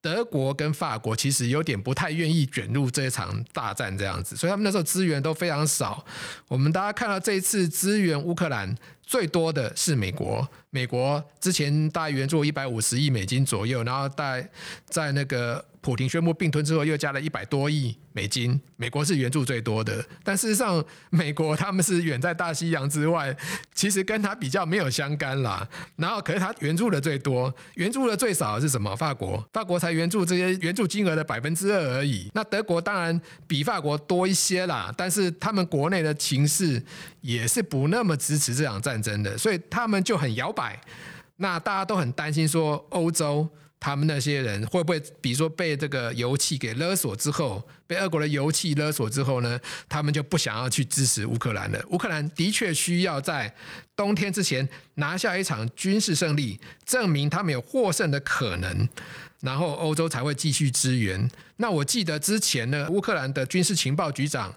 [0.00, 6.04] 德国跟法国其实有点不太愿意卷入这一场大战这样子，所以他们那时候资源都非常少。
[6.48, 8.74] 我们大家看到这一次支援乌克兰
[9.06, 14.50] 最多的是美国，美国之前大概援助一百五十亿美金左右，然后在
[14.86, 15.64] 在那个。
[15.82, 18.60] 普廷宣布并吞之后，又加了一百多亿美金。
[18.76, 23.36] 美国是援助最多的，但事实上，美国他们是远在大西洋之外，
[23.72, 25.68] 其实跟他比较没有相干啦。
[25.94, 28.96] 然后，可是他援助的最多，援助的最少的是什么？
[28.96, 32.28] 法国，法国才援助这些援助金额的百分之二而已。
[32.34, 36.82] 那德国当然比法国多一些啦，但是他们国内的情势
[37.20, 40.80] 也是不那么支持这场战战争的，所以他们就很摇摆。
[41.36, 43.48] 那大家都很担心说，欧洲。
[43.78, 49.60] 他们那些人会不会，比如说被这个油气给勒索之后，被俄国的油气勒索之后呢？
[49.86, 51.80] 他们就不想要去支持乌克兰了。
[51.90, 53.54] 乌克兰的确需要在
[53.94, 58.88] 冬天之前拿下一场军事胜利，证明他们有获胜的可能。
[59.40, 61.30] 然后欧洲才会继续支援。
[61.58, 64.52] 那我记得之前呢，乌克兰的军事情报局长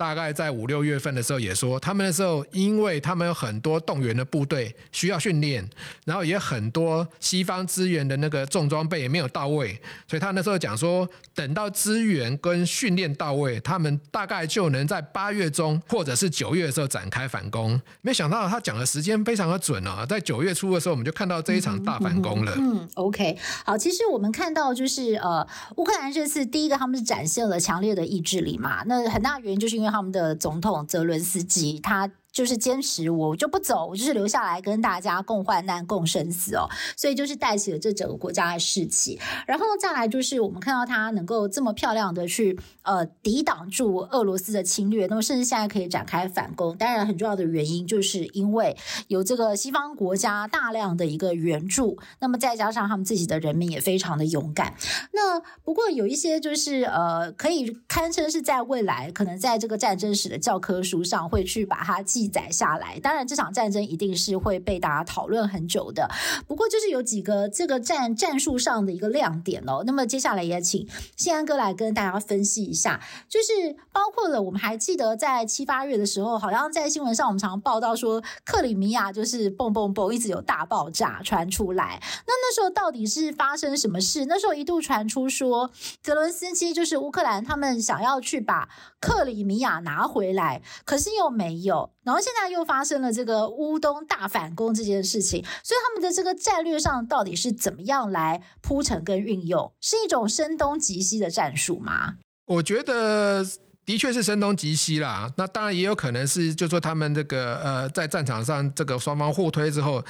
[0.00, 5.62] 大概在五六月份的时候也说，他们那时候因为他们有很多动员的部队需要训练，
[6.06, 17.78] 然后也很多西方资源的那个重装备也没有到位，所以他那时候讲说，等到资源跟训练到位，他们大概就能在八月中或者是九月的时候展开反攻。
[18.00, 22.52] 没想到他讲的时间非常的准啊，在九月初的时候，我们就看到这一场大反攻了。
[22.56, 23.36] 嗯，嗯，嗯，OK，
[23.66, 26.40] 好，其实我们看到就是呃，乌克兰这次。
[26.46, 32.10] 第一个，他们是展现了强烈的意志力嘛，那很大原因就是因为他们的总统泽伦斯基他。
[32.32, 36.68] 就是坚持我就不走，我就是留下来跟大家共患难、共生死哦。
[36.96, 39.18] 所以就是带起了这整个国家的士气。
[39.46, 46.76] 然后再来就是我们看到他能够这么漂亮的去呃抵挡住俄罗斯的侵略，那么甚至现在可以展开反攻。
[46.76, 48.76] 当然，很重要的原因就是因为
[49.08, 54.74] 有这个西方国家大量的一个援助，那么再加上他们自己的人民也非常的勇敢。
[55.12, 62.19] 那不过有一些就是呃可以堪称是在未来可能在这个战争史的教科书上会去把它记。
[62.20, 63.00] 记载下来。
[63.00, 66.06] 当然，这场战争一定是会被大家讨论很久的。
[66.46, 69.82] 不过，就是有几个这个战战术上的一个亮点哦。
[69.86, 81.98] 那么接下来也请信安哥来跟大家分析一下，就是包括了我们还记得在七八月的时候，好像在新闻上我们常报道说克里米亚就是蹦蹦蹦一直有大爆炸传出来。
[82.26, 84.26] 那那时候到底是发生什么事？
[84.26, 85.70] 那时候一度传出说
[86.02, 88.68] 泽伦斯基就是乌克兰他们想要去把
[89.00, 91.90] 克里米亚拿回来，可是又没有。
[92.04, 99.72] 然后现在又发生了这个乌东大反攻这件事情，所以他们的这个战略上到底是怎么样来铺陈跟运用？
[99.80, 102.14] 是一种声东击西的战术吗？
[102.46, 103.44] 我觉得。
[103.86, 110.04] 的确是声东击西啦，那当然也有可能是，就说他们这个呃，在战场上这个双方互推之后，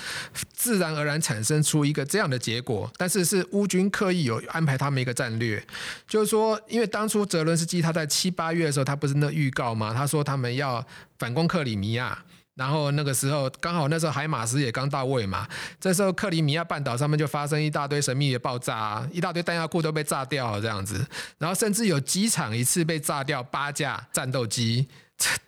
[0.52, 2.90] 自然而然产生出一个这样的结果。
[2.98, 5.64] 但是是乌军刻意有安排他们一个战略，
[6.06, 9.94] 就是说，因为当初泽伦斯基他在七八月的时候，他不是那预告吗？
[9.94, 10.84] 他说他们要
[11.18, 12.22] 反攻克里米亚。
[12.60, 15.48] 然后那个时候刚好那时候海马斯也刚到位嘛，
[15.80, 21.02] 这时候克里米亚半岛上面就发生一大堆神秘的爆炸，一大堆弹药库都被炸掉了这样子，
[21.38, 24.86] 然后甚至有机场一次被炸掉八架战斗机。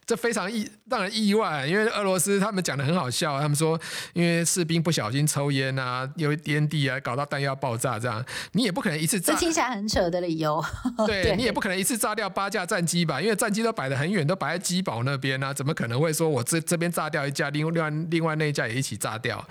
[0.05, 3.81] 这非常意让人意外，因为俄罗斯他们讲的很好笑，他们说
[4.13, 9.33] 因为士兵不小心抽烟啊，有烟蒂啊，搞到弹药爆炸这样，你也不可能一次炸。
[9.33, 10.63] 这听起来很扯的理由。
[11.07, 13.21] 对， 对你也不可能一次炸掉八架战机吧？
[13.21, 19.43] 因为战机都摆得很远，都摆在机堡那边啊，怎么可能会说我这这边炸掉一架，另另外另外那一架也一起炸掉？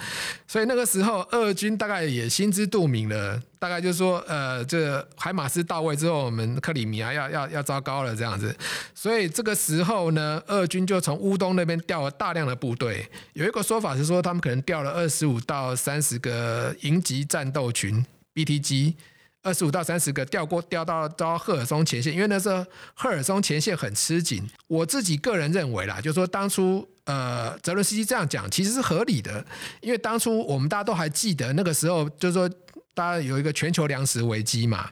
[0.46, 3.42] 所以那个时候俄军大概也心知肚明了。
[3.62, 8.58] 大概就是说，呃，这海马斯到位之后，我们克里米亚要要要糟糕了这样子，
[8.96, 13.08] 所以这个时候呢，俄军就从乌东那边调了大量的部队。
[13.34, 18.96] 有一个说法是说，他们可能调了二十五到三十个营级战斗群 （BTG），
[19.44, 24.42] 二十五到三十个调过调到到赫尔松前线，因为那时候赫尔松前线很吃紧。
[24.66, 29.46] 我自己个人认为啦，就是说当初呃泽伦斯基这样讲其实是合理的，
[29.82, 32.50] 因为当初我们大家都还记得那个时候，就是说。
[32.94, 34.90] 大家有一个全球粮食危机嘛，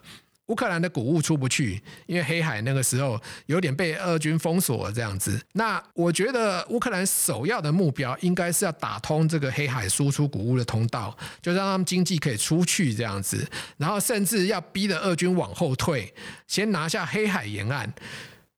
[0.47, 5.39] 乌克兰的谷物出不去，因为黑海那个时候有点被俄军封锁了这样子。
[5.53, 16.11] 那我觉得乌克兰首要的目标应该是要打通这个黑海输出谷物的通道，就让他们经济可以出去这样子，然后甚至要逼着俄军往后退，
[16.47, 17.93] 先拿下黑海沿岸。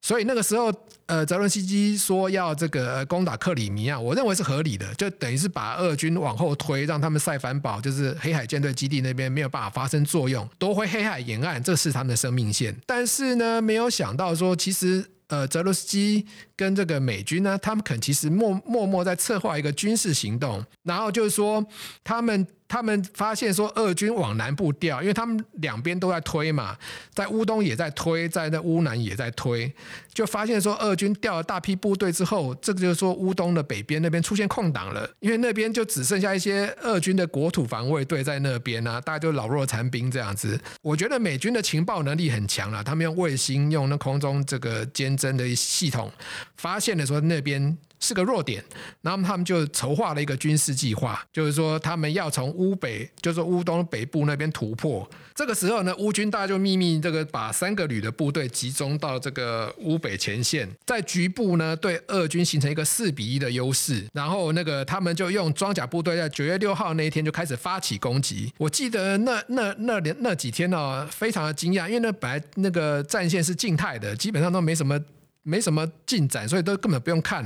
[0.02, 0.74] 所以那个时候，
[1.06, 12.76] 呃，泽伦斯基说要这个攻打克里米亚，我认为是合理的，就等于是把俄军往后推，让他们塞凡堡，就是黑海舰队基地那边没有办法发生作用，夺回黑海沿岸，这是他们的生命线。
[12.88, 21.64] 但是呢，没有想到说，其实呃，泽伦斯基跟这个美军呢，他们肯其实默默默在策划一个军事行动，然后就是说
[22.04, 22.48] 他们。
[22.72, 26.78] 他们发现说，俄军往南部调，因为他们两边都在推嘛，
[27.14, 29.70] 在乌东也在推，在那乌南也在推，
[30.14, 40.58] 就发现说，俄军调了大批部队之后，这个就是说，乌东的北边那边出现空档了，因为那边就只剩下一些俄军的国土防卫队在那边啊，大概就老弱残兵这样子。
[40.82, 46.10] 我觉得美军的情报能力很强了，他们用卫星、用那空中这个监侦的系统，
[46.56, 47.78] 发现了说那边。
[48.02, 48.62] 是个弱点，
[49.02, 55.10] 然后他们就筹划了一个军事计划，就是说他们要从乌北，就是乌东北部那边突破。
[55.34, 64.06] 这个时候呢，乌军大就秘密这个把三个旅的部队集中到这个乌北前线，在局部呢对俄军形成一个四比一的优势。
[64.14, 68.52] 然后那个他们就用装甲部队在九月六号那一天就开始发起攻击。
[68.58, 75.00] 我记得那那那那，几天呢、非常的惊讶，因为那本来那个战线是静态的，基本上都没什么。
[75.44, 77.44] 没什么进展，所以都根本不用看。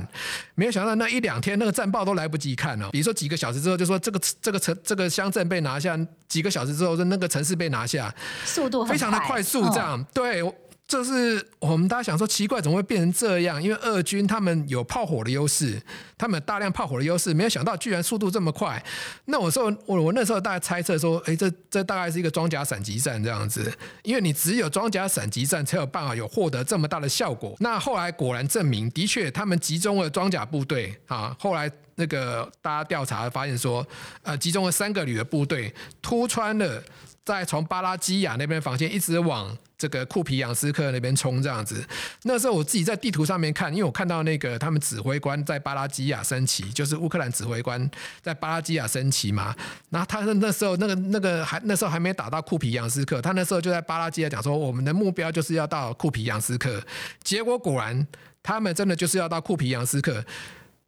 [0.56, 2.90] 没有想到那一两天，那个战报都来不及看哦。
[2.92, 5.96] 比如说几个小时之后，就说这个这个城这个乡镇被拿下；
[6.28, 8.14] 几个小时之后，说那个城市被拿下，
[8.46, 10.44] 速度非常的快速，这样、哦、对。
[10.88, 13.62] 这是我们大家想说奇怪，怎么会变成这样？
[13.62, 15.82] 因为俄军他们有炮火的优势，
[16.16, 18.82] 他们大量炮火的优势，没有想到居然速度这么快。
[19.26, 27.56] 那我说我我那时候大概猜测说，哎，这这大概是一个装甲闪击战这样子，因为你只有装甲闪击战才有办法有获得这么大的效果。
[27.60, 31.36] 那后来果然证明，的确他们集中了装甲部队啊。
[31.40, 33.86] 后来那个大家调查发现说，
[34.22, 36.84] 呃，集中了三个旅的部队突穿了。
[37.26, 41.86] 再从巴拉基亚那边防线一直往这个库皮扬斯克那边冲，这样子。
[42.24, 47.90] 那时候我自己在地图上面看，因为我看到那个他们指挥官在巴拉基亚升旗，就是乌克兰指挥官
[48.22, 49.56] 在巴拉基亚升旗嘛。
[49.90, 56.82] 然后他那时候那个那个还那时候还没打到库皮扬斯克，他那时候就在巴拉基亚讲说，我们的目标就是要到库皮扬斯克。
[57.24, 58.08] 结果果然
[58.42, 60.24] 他们真的就是要到库皮扬斯克。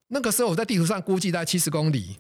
[0.07, 2.17] 那个时候我在地图上估计在七十公里。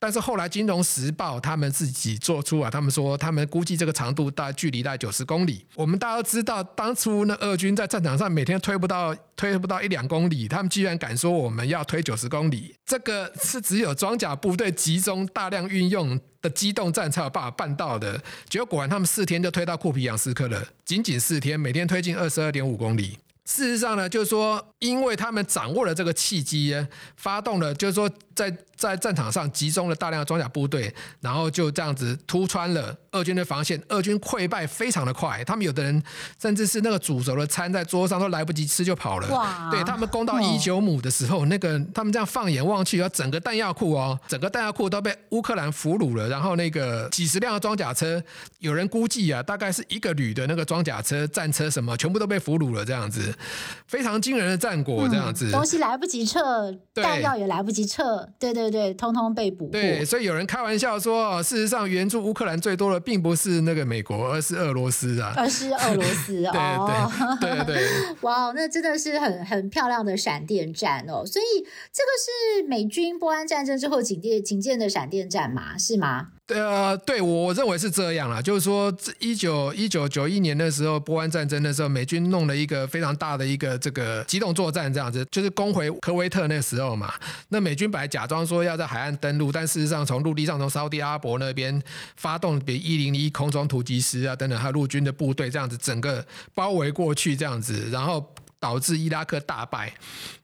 [0.00, 5.66] 但是后来《金融时报》他们自己做出啊，他们说他们估计这个长度大概距离大概九十公里。
[5.74, 18.22] 我们大家都知道，当初那俄军在战场上每天推不到 推不到一两公里，他们居然敢说我们要推九十公里，这个是只有装甲部队集中大量运用的机动战才有办法办到的。
[18.48, 23.18] 结果果然他们四天就推到库皮扬斯克了，仅仅四天，每天推进二十二点五公里。
[23.48, 26.76] 事实上呢，就是说，因为他们掌握了这个契机，
[27.16, 28.08] 发动了，就是说。
[28.38, 33.82] 在在战场上集中了大量的装甲部队，然后就这样子突穿了俄军的防线。
[33.88, 36.00] 俄军溃败非常的快，他们有的人
[36.40, 39.26] 甚至是那个煮熟的餐在桌上都来不及吃就跑了。
[39.34, 39.68] 哇！
[39.72, 46.28] 对他们攻到伊久姆的时候，那个他们这样放眼望去，整个弹药库哦，整个弹药库都被乌克兰俘虏了。
[46.28, 48.22] 然后那个几十辆的装甲车，
[48.60, 52.84] 有人估计啊，大概是一个旅的那个装甲车、战车什么，全部都被俘虏了。
[52.84, 53.36] 这样子，
[53.86, 55.08] 非常惊人的战果。
[55.08, 58.28] 这样子，东西来不及撤，弹药也来不及撤。
[58.38, 59.68] 对对对，通通被捕。
[59.68, 67.10] 对，所以有人开玩笑说，事实上援助乌克兰最多的并不是那个美国，而是俄罗斯啊，而是俄罗斯哦。
[67.40, 67.88] 对 对对，对，
[68.22, 71.24] 哇，那真的是很很漂亮的闪电战哦。
[71.24, 71.60] 所以
[71.92, 75.78] 这个是美军波安战争之后警戒警戒的闪电战嘛？
[75.78, 76.28] 是吗？
[76.48, 87.12] 呃，对，我认为是这样啦，就是说，一九一九九一年的时候，波湾战争的时候，美军弄了一个非常大的一个这个机动作战，这样子，就是攻回科威特那时候嘛。
[87.50, 91.82] 那美军本来假装说要在海岸登陆，但事实上从陆地上从沙地阿拉伯那边
[92.16, 98.26] 发动，比如一零一空中突击师啊等等，还有陆军的部队这样子，整个包围过去这样子，然后
[98.58, 99.92] 导致伊拉克大败。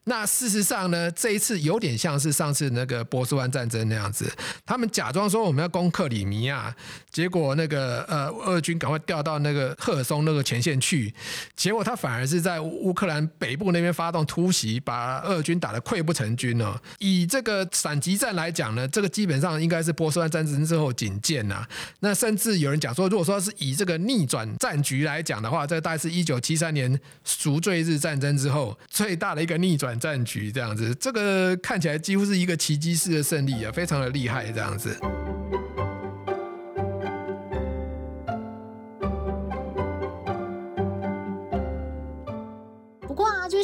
[0.05, 4.31] 那事实上呢，这一次有点像是上次那个波斯湾战争那样子，
[4.67, 6.75] 他们假装说我们要攻克里米亚，
[7.11, 11.13] 结果那个呃俄军赶快调到那个赫尔松那个前线去，
[11.57, 16.79] 结果他反而是在乌克兰北部那边发动突袭，把俄军打得溃不成军哦。
[16.99, 21.67] 以这个闪击战来讲呢，这个基本上应该是波斯湾战争之后仅见呐。
[22.01, 34.97] 那甚至有人讲说，如果说是以这个逆转战局来讲的话，这大概是一九七三年赎罪日战争之后最大的一个逆转战局这样子，这个看起来几乎是一个奇迹式的胜利啊，非常的厉害这样子。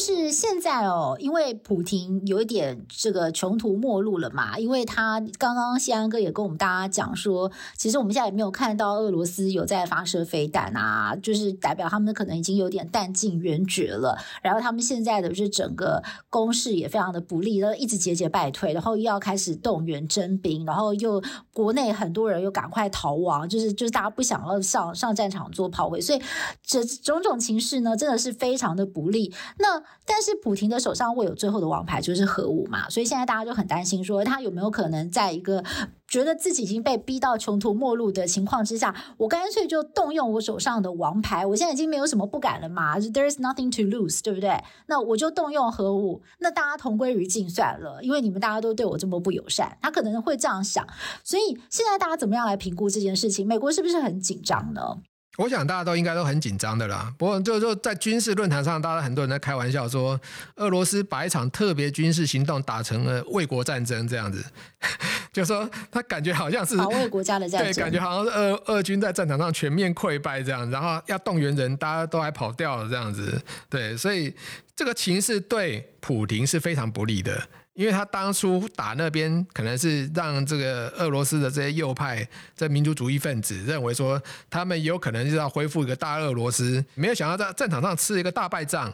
[0.01, 14.19] 是现在哦，因为普亭有一点这个穷途末路了嘛，因为他刚刚谢安哥也跟我们大家讲说，其实我们现在也没有看到俄罗斯有在发射飞弹啊，就是代表他们可能已经有点弹尽援绝了。
[14.43, 26.21] 然后他们现在的就是整个攻势也非常的不利，然后一直节节败退，然后又要开始动员征兵，然后又国内很多人又赶快逃亡，就是就是大家不想要上上战场做炮灰，所以
[26.65, 29.35] 这种种情势呢，真的是非常的不利。
[29.59, 35.63] 那但是普亭的手上握有最后的王牌，就是核武嘛，所以现在大家就很担心，说他有没有可能在一个
[36.09, 44.61] 觉得自己已经被逼到穷途末路的情况之下，我干脆就动用我手上的王牌，我现在已经没有什么不敢了嘛，There is nothing to lose，对不对？
[44.87, 50.85] 那我就动用核武，那大家同归于尽算了，因为你们大家都对我这么不友善，他可能会这样想。
[51.23, 53.47] 所以现在大家怎么样来评估这件事情？
[53.47, 54.97] 美国是不是很紧张呢？
[55.41, 57.11] 我想大家都应该都很紧张的啦。
[57.17, 60.21] 不过，就就在军事论坛上，大家很多人在开玩笑说，
[60.57, 64.45] 俄罗斯把一场特别军事行动打成了卫国战争这样子，
[65.33, 74.35] 就说他感觉好像是保卫国家的战争，对，感觉好像是俄俄军在战场上全面溃败这样，然后要动员人，大家都还跑掉了这样子，对，所以
[74.77, 77.49] 这个情势对普廷是非常不利的。
[77.81, 88.93] 因为他当初打那边，可能是让这个俄罗斯的这些右派、这民族主义分子认为说，他们有可能是要恢复一个大俄罗斯，没有想到在战场上吃一个大败仗。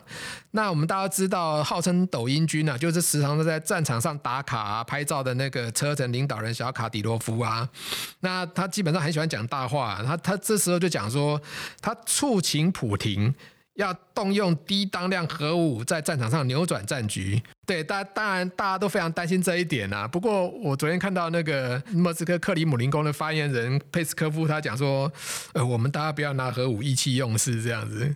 [0.53, 7.69] 那我们大家知道，号称抖音军啊，就是时常都在战场上打卡啊、拍照的那个车臣领导人小卡迪罗夫啊。
[8.21, 11.43] 那他基本上很喜欢讲大话，他他这时候就讲说，
[11.83, 13.35] 他促请普廷
[13.75, 17.43] 要动用低当量核武在战场上扭转战局。
[17.67, 20.07] 对，当当然大家都非常担心这一点啊。
[20.07, 25.13] 不过我昨天看到那个莫斯科克里姆林宫的发言人佩斯科夫，他讲说，
[25.53, 28.09] 呃，我们大家不要拿核武意气用事这样子。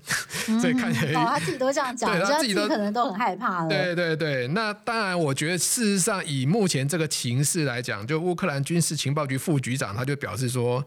[0.48, 3.68] 嗯、 所以看起来，哦，他自己都这样讲，对他自己都可能都很害怕了。
[3.68, 10.84] 对对对，那当然，我觉得事实上以目前这个情势来讲，就乌克兰军事情报局副局长他就表示说，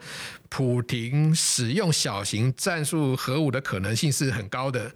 [0.48, 4.90] 普廷使用小型战术核武的可能性是很高的。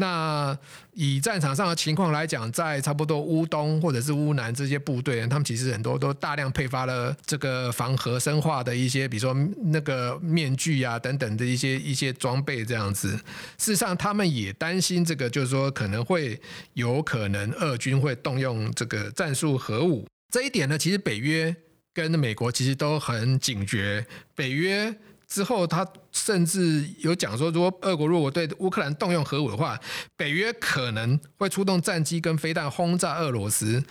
[0.00, 0.56] 那
[0.92, 9.34] 以战场上的情况来讲，在差不多乌东或者是乌南这些部队，他们其实很多都大量配发了这个防核生化的一些，比如说
[9.64, 13.10] 那个面具啊等等的一些一些装备这样子。
[13.58, 16.40] 事实上，他们也担心这个，就是说可能会
[16.74, 20.06] 有可能俄军会动用这个战术核武。
[20.30, 21.54] 这一点呢，其实北约。
[21.94, 24.06] 跟美国其实都很警觉。
[24.36, 24.94] 北约
[25.28, 29.78] 之后，他甚至有讲说，如果俄国如果对乌克兰动用核武的话，
[30.16, 33.84] 北约可能会出动战机跟飞弹轰炸俄罗斯。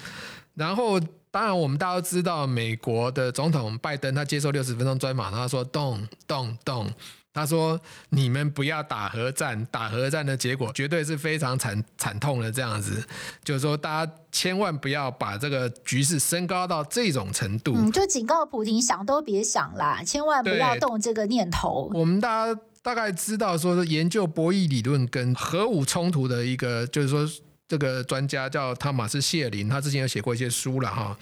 [0.55, 0.99] 然后，
[1.29, 6.91] 当然我们大家都知道，美国的总统拜登他接受六十分钟专访，他说动动动。
[7.37, 7.79] 他说
[8.09, 12.51] ：“你们不要打核战，打核战的结果绝对是非常惨惨痛的。
[12.51, 13.05] 这样子，
[13.43, 17.75] 就是说，大家千万不要把这个局势升高到这种程度。
[17.75, 21.91] 嗯，就警告普京，想都别想啦，千万不要动这个念头。
[21.93, 27.29] 我们大家大概知道，说研究博弈理论跟核武冲突的一个，就是说，
[27.67, 31.15] 这个专家叫汤马斯谢林，他之前有写过一些书了哈。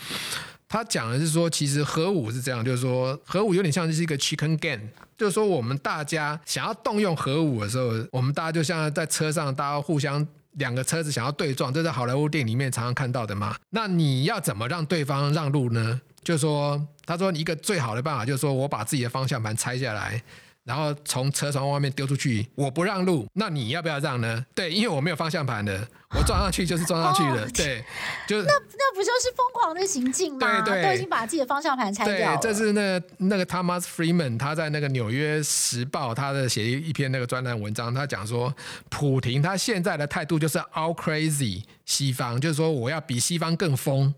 [0.70, 4.88] 他讲的是说，其实核武是这样，就是说，核武有点像是一个 chicken game。”
[5.18, 13.56] 就是说，我们大家想要动用核武的时候，我们大家就像在车上，大家互相两个车子想要对撞，这是好莱坞电影里面常常看到的嘛。
[13.70, 16.02] 那你要怎么让对方让路呢？
[16.24, 20.22] 就是说，他说一个最好的办法就是说我把自己的方向盘拆下来。
[20.66, 24.44] 然后从车窗外面丢出去，我不让路，那你要不要让呢？
[24.56, 27.46] 对，因为我没有方向盘的，我撞上去就是撞上去了。
[27.46, 27.86] 哦、对，
[28.28, 30.62] 就那那不就是疯狂的行径吗？
[30.62, 32.38] 对对，都已经把自己的方向盘拆掉了。
[32.42, 38.52] 对，这是那那个 Thomas Friedman 他在那个《纽约时报》他的写一篇那个专栏文章，他讲说，
[38.90, 44.12] 普廷他现在的态度就是 all crazy 西方，就是说我要比西方更疯。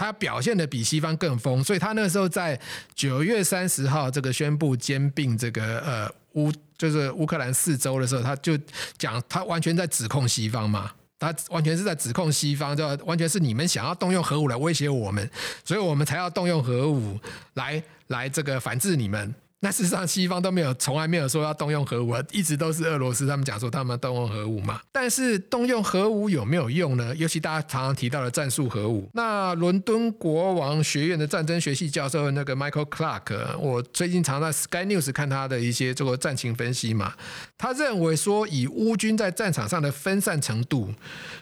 [0.00, 2.58] 他表现的比西方更疯，所以他那时候在
[2.94, 8.58] 九月三十号这个宣布兼并这个呃乌就是乌克兰四周的时候，他就
[8.96, 15.30] 讲他完全在指控西方嘛，他完全是在指控西方，就完全是你们想要动用核武来威胁我们，
[15.66, 17.20] 所以我们才要动用核武
[17.52, 19.34] 来来这个反制你们。
[19.62, 24.80] 那事实上，西方都没有，从来没有说要动用核武，一直都是俄罗斯他们讲说他们动用核武嘛。
[24.90, 27.14] 但是动用核武有没有用呢？
[27.16, 29.06] 尤其大家常常提到的战术核武。
[29.12, 37.12] 那伦敦国王学院的战争学系教授那个 Michael Clark，我最近常在 Sky News 看他的一些这个战情分析嘛。
[37.58, 40.88] 他认为说，以乌军在战场上的分散程度，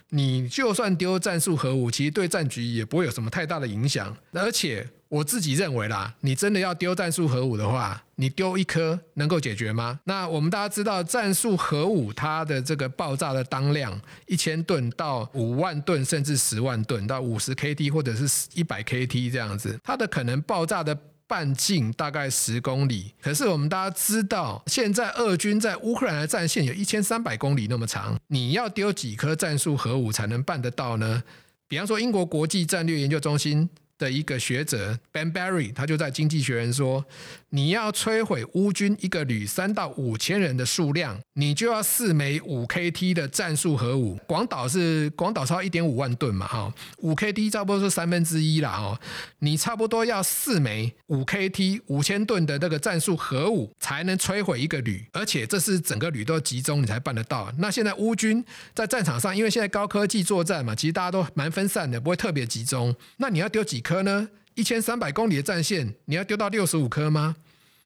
[0.09, 4.85] 你就算丢战术核武，其实对战局也不会有什么太大的影响，而且。
[5.09, 9.99] 我自己认为啦，你真的要丢战术核武的话，你丢一颗能够解决吗？
[10.05, 20.95] 那我们大家知道，战术核武它的这个爆炸的当量一千吨到五万吨，甚至十万吨到五十 KT 或者是一百 KT 这样子，它的可能爆炸的
[21.27, 23.15] 半径大概十公里。
[23.23, 31.23] 可是我们大家知道，现在俄军在乌克兰的战线有一千三百公里那么长，你要丢几颗战术核武才能办得到呢？
[31.67, 33.71] 比方说，英国国际战略研究中心。
[33.99, 37.05] 的一个学者 Ben Barry，他就在《经济学人》说。
[37.51, 44.19] 你要摧毁乌军一个旅三到五千人的数量，你就要四枚五 KT 的战术核武。
[44.27, 49.01] 广岛是广岛超一点五万吨嘛，哈，五 KT 差不多是三分之一啦，哈，
[49.39, 57.51] 你差不多要四枚五 KT 五千吨的那个战术核武才能摧毁一个旅，而且这是整个旅都集中你才办得到。
[57.59, 58.45] 那现在乌军
[58.75, 62.95] 在战场上，因为现在高科技作战嘛，其实大家都蛮分散的，不会特别集中。
[63.17, 64.29] 那你要丢几颗呢？
[64.59, 67.37] 一千三百公里的战线，你要丢到六十五颗吗？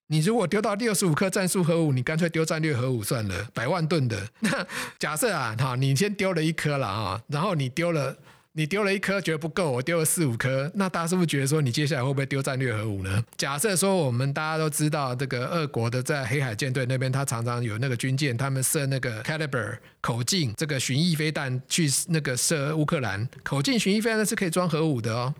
[0.07, 4.27] 你如果丢到六十五颗战术核武，你干脆丢战略核武算了，百万吨的。
[4.41, 4.66] 那
[4.99, 8.16] 假设啊，哈，你先丢了一颗了啊，然后你丢了，
[8.53, 13.23] 你丢了一颗觉得不够，我丢了四五颗，那大家是不是觉得说你接下来会不会丢战略核武呢？
[13.37, 25.35] 假设说我们大家都知道，这个俄国的在黑海舰队那边，他常常有那个军舰，他们射那个 Caliber 口径这个巡弋飞弹去那个射乌克兰，口径巡弋飞弹是可以装核武的哦。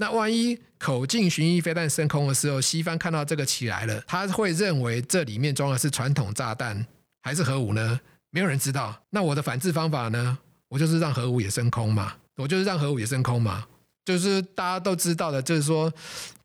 [0.00, 6.86] 那万一口径巡弋飞弹升空的时候，西方看到这个起来了，他会认为这里面装的是传统炸弹
[7.20, 8.00] 还是核武呢？
[8.30, 8.98] 没有人知道。
[9.10, 10.38] 那我的反制方法呢？
[10.68, 13.66] 我就是让核武也升空嘛，我就是让核武也升空嘛，
[14.06, 15.92] 就是大家都知道的，就是说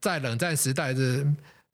[0.02, 1.26] 在冷战时代是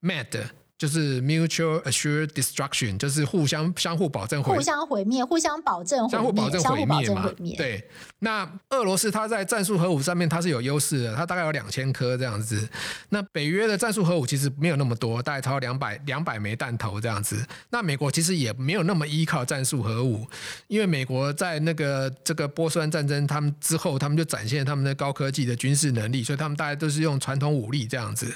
[0.02, 0.44] MAD。
[0.82, 7.32] 就是 mutual assured destruction，就是互相相互保证毁，互相毁灭，互相保证毁灭，相互保证毁灭嘛。
[7.38, 7.56] 灭。
[7.56, 12.68] 对，那俄罗斯它在战术核武上面它是有优势的，它大概有两千颗这样子。
[13.10, 17.46] 那北约的战术核武其实没有那么多，大概超两百两百枚弹头这样子。
[17.70, 20.26] 那美国其实也没有那么依靠战术核武，
[20.66, 28.34] 因为美国在那个这个波斯湾战争他们之后，他们就展现他们的高科技的军事能力，所以他们大家都是用传统武力这样子。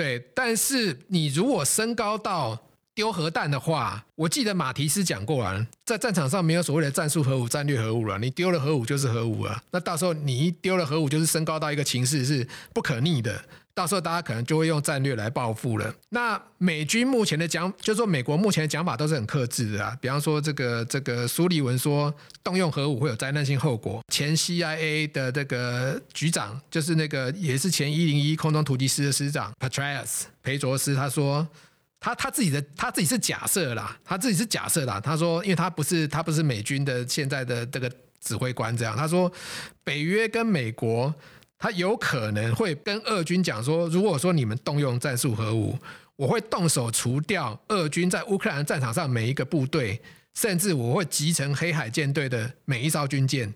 [0.00, 2.58] 对，但是你如果升高到
[2.94, 9.62] 丢核弹的话，我记得马提斯讲过啊，在战场上没有所谓的战术核武、战略核武了，你丢了核武就是核武啊。
[9.70, 13.44] 那到时候你一丢了核武，就是升高到一个情势是不可逆的。
[13.72, 15.94] 到时候大家可能就会用战略来报复了。
[16.10, 19.96] 那美军目前的讲，就是说美国目前的讲法都是很克制的啊。
[20.00, 22.12] 比方说这个这个苏利文说
[22.42, 24.02] 动用核武会有灾难性后果。
[24.12, 31.46] 前 CIA 的这个局长，就是那个也是前一零一空中突击师的师长 Petraeus 裴卓斯，他说
[32.00, 35.00] 他他自己的他自己是假设啦，他自己是假设啦。
[35.00, 37.90] 他说，因为他不是他不是美军的现在的这个
[38.20, 39.32] 指挥官，这样他说
[39.84, 41.14] 北约跟美国。
[41.60, 45.78] 他有可能会跟俄军讲说，如果说你们动用战术核武，
[46.16, 50.00] 我会动手除掉俄军在乌克兰战场上每一个部队，
[50.34, 53.52] 甚至我会集成黑海舰队的每一艘军舰。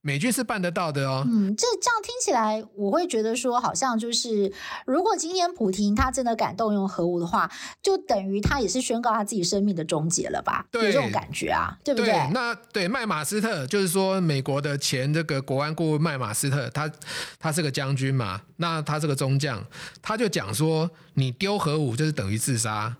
[0.00, 1.24] 美军是办得到的哦。
[1.26, 4.52] 嗯，这这样听起来，我会觉得说，好像就是，
[4.86, 7.50] 如果今天普亭他真的敢动用核武的话，
[7.82, 10.64] 就等于他也是宣告他自己生命的终结了吧？
[10.70, 12.10] 对，有这种感觉啊，对不对？
[12.10, 16.90] 对，那对麦马斯特，就是说美国的前这个国安顾问麦马斯特，他
[17.38, 19.62] 他是个将军嘛，那他是个中将，
[20.00, 22.96] 他就讲说，你丢核武就是等于自杀。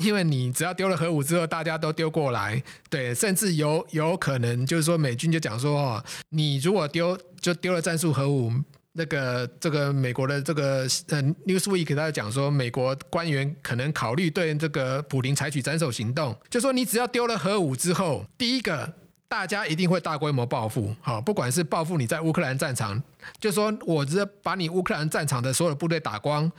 [0.00, 8.52] 因为你只要丢了核武之后，大家都丢过来，对，甚至有有可能就是说美军就讲说哦，你如果丢就丢了战术核武，
[8.92, 18.94] 那个这个美国的这个呃 Newsweek 他讲说，美国官员可能考虑对这个普林采取斩首行动，就说你只要丢了核武之后，第一个。
[19.30, 23.00] 大家一定会大规模报复，好，不管是报复你在乌克兰战场，
[23.38, 26.50] 就说我直接把你乌克兰战场的所有部队打光，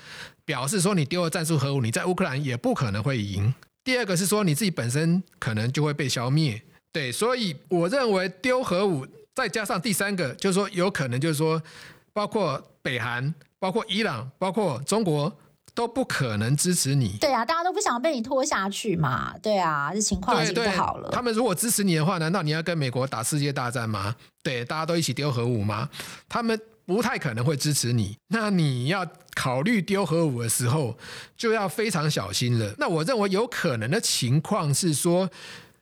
[0.51, 3.53] 表示说你丢了战术核武，你在乌克兰也不可能会赢。
[3.85, 11.63] 第二个是说你自己本身可能就会被消灭，对，所以我认为丢核武，再加上第三个，就是说有可能就是说，
[12.11, 15.33] 包括北韩、包括伊朗、包括中国。
[15.73, 17.15] 都不可能支持你。
[17.21, 19.33] 对啊，大家都不想被你拖下去嘛。
[19.41, 21.09] 对啊，这情况已经不好了。
[21.13, 24.13] 他们如果支持你的话，难道你要跟美国打世界大战吗？
[24.43, 25.89] 对，大家都一起丢核武吗？
[26.27, 26.59] 他们
[26.91, 28.17] 不太可能会支持你。
[28.27, 30.97] 那你要考虑丢核武的时候，
[31.37, 32.75] 就要非常小心了。
[32.77, 35.29] 那我认为有可能的情况是说，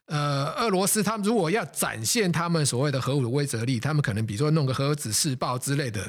[0.06, 6.02] 呃，俄罗斯他们如果要展现他们所谓的核武的威慑力，他们可能比如说弄个核子试爆之类的。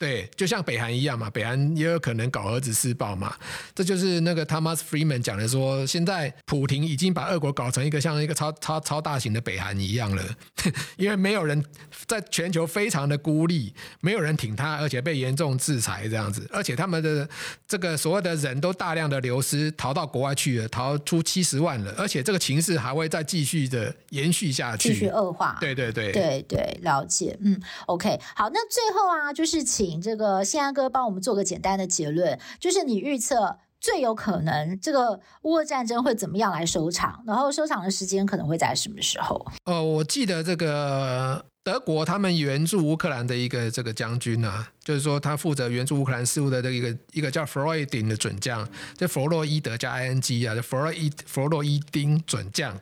[0.00, 3.36] 对，就像北韩一样嘛，北韩也有可能搞核子试爆嘛。
[3.74, 10.24] 这就是那个 Thomas Friedman 讲的说，现在普廷已经把俄国搞成一个像一个超超超大型的北韩一样了，
[10.96, 11.62] 因为没有人
[12.06, 17.28] 在全球非常的孤立，没有人挺他，而且被严重制裁这样子，而且他们的
[17.68, 25.58] 这个所有的人都大量的流失，逃到国外去了，逃出七十万了，而且这个情势还会再继续的延续下去，继续恶化。
[25.60, 27.36] 对对对对对，了解。
[27.42, 29.89] 嗯，OK，好，那最后啊，就是请。
[29.90, 39.44] 请这个信安哥帮我们做个简单的结论，就是你预测最有可能这个乌俄战争会怎么样来收场，然后收场的时间可能会在什么时候？
[39.64, 52.78] 呃，我记得这个德国他们援助乌克兰的一个这个将军啊，就是说他负责援助乌克兰事务的这一个一个叫弗洛伊丁的准将，就弗洛伊德加 ing 啊，就弗洛伊弗洛伊丁准将。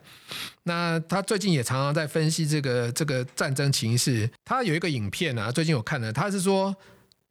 [0.65, 6.77] 那他最近也常常在分析这个这个战争情势，他有一个影片啊，最近我看了，他是说。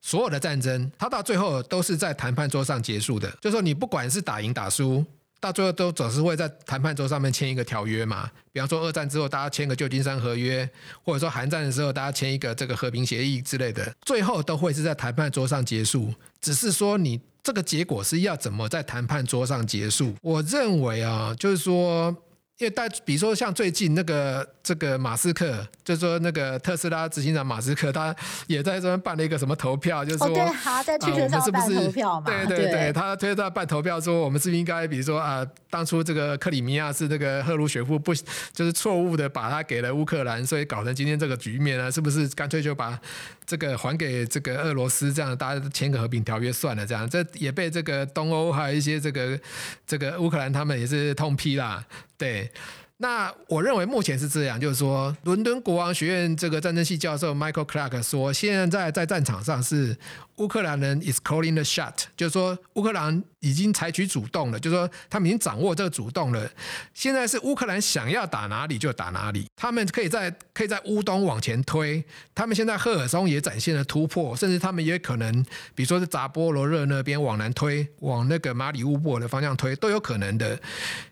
[0.02, 3.30] 所有的战争，它到最后都是在谈判桌上结束的。
[3.42, 5.06] 就说，你不管是打赢打输，
[5.40, 8.30] 到最后都总是会在谈判桌上面签一个条约嘛。
[8.52, 10.70] 比方说，二战之后大家签个旧金山合约，
[11.04, 16.14] 或者说韩战的时候大家签一个这个和平协议之类的，最后都会是在谈判桌上结束。
[16.40, 20.14] 只是说你这个结果是要怎么在谈判桌上结束？
[20.22, 22.16] 我认为啊，就是说。
[22.60, 28.14] 因为大，比如说像最近那个这个马斯克，就是说那个特斯拉执行长马斯克，他
[28.48, 32.26] 也在这边办了一个什么投票，就是说，对他在推特上办投票嘛？
[32.28, 38.14] 对对对，他推特上办投票说，我们是不是应该，比如说啊，当初这个克里米亚是这个赫鲁雪夫不
[38.52, 41.90] 就是错误的把它给了乌克兰，所以搞成今天这个局面呢？
[41.90, 43.00] 是不是干脆就把
[43.46, 46.86] 这个还给这个俄罗斯，这样大家签个和平条约算了？
[46.86, 49.40] 这样，这也被这个东欧还有一些这个
[49.86, 51.86] 这个乌克兰他们也是痛批啦。
[52.18, 52.52] 对，
[52.98, 59.96] 那我认为目前是这样，就是说，伦敦国王学院这个战争系教授 Michael Clark 说，现在在战场上是。
[60.38, 66.50] 乌克兰人 is calling the shot，就是说乌克兰已经采取主动了，就是说他们已经掌握这个主动了。
[66.94, 72.04] 现在是乌克兰想要打哪里就打哪里，他们可以在可以在乌东往前推。
[72.36, 80.60] 他们现在赫尔松也展现了突破，甚至他们也可能，比如说是扎波罗热那边往南推，往那个马里乌波尔的方向推都有可能的。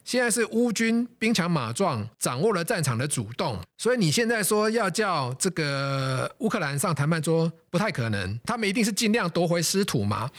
[0.03, 3.59] 现在是乌军兵强马壮，掌握了战场的主动。
[3.77, 8.39] 所以你现在说要叫这个乌克兰上谈判桌，不太可能。
[8.45, 10.31] 他们一定是尽量夺回失土嘛。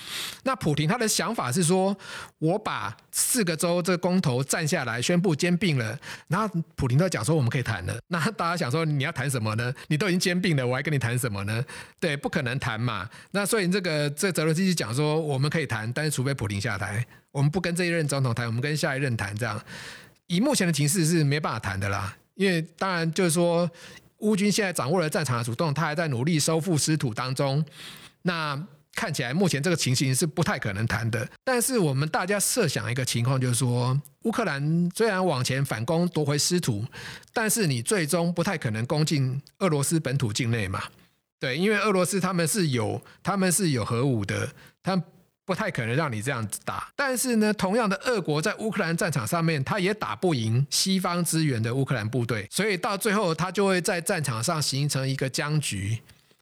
[0.45, 1.95] 那普亭他的想法是说，
[2.39, 5.99] 我把四个州这个公投占下来，宣布兼并了。
[6.29, 7.95] 然后普亭都讲说我们可以谈了。
[8.09, 9.71] 那大家想说你要谈什么呢？
[9.89, 11.63] 你都已经兼并了，我还跟你谈什么呢？
[12.01, 13.07] 对，不可能谈嘛。
[13.33, 19.63] 那所以这个这泽伦斯基讲说我们可以谈，但是除非普亭下台，我们不跟这一任总统谈，我们跟下一任谈这样。
[20.29, 23.71] 以目前的情势是没办法谈的啦，因为当然就是说，
[24.27, 27.65] 乌军现在掌握了战场的主动，他还在努力收复失土当中。
[28.23, 28.61] 那
[28.93, 31.29] 看起来目前这个情形是不太可能谈的。
[31.45, 36.85] 但是我们大家设想一个情况，就是说，乌克兰虽然往前反攻夺回失土，
[37.33, 40.83] 但是你最终不太可能攻进俄罗斯本土境内嘛？
[41.39, 44.51] 对，因为俄罗斯他们是有他们是有核武的，
[44.83, 45.01] 他。
[45.47, 55.97] 不太可能让你这样子打，但是呢，同样的，俄国在乌克兰战场上面，他也打不赢西方支援的乌克兰部队，所以到最后，他就会在战场上形成一个僵局，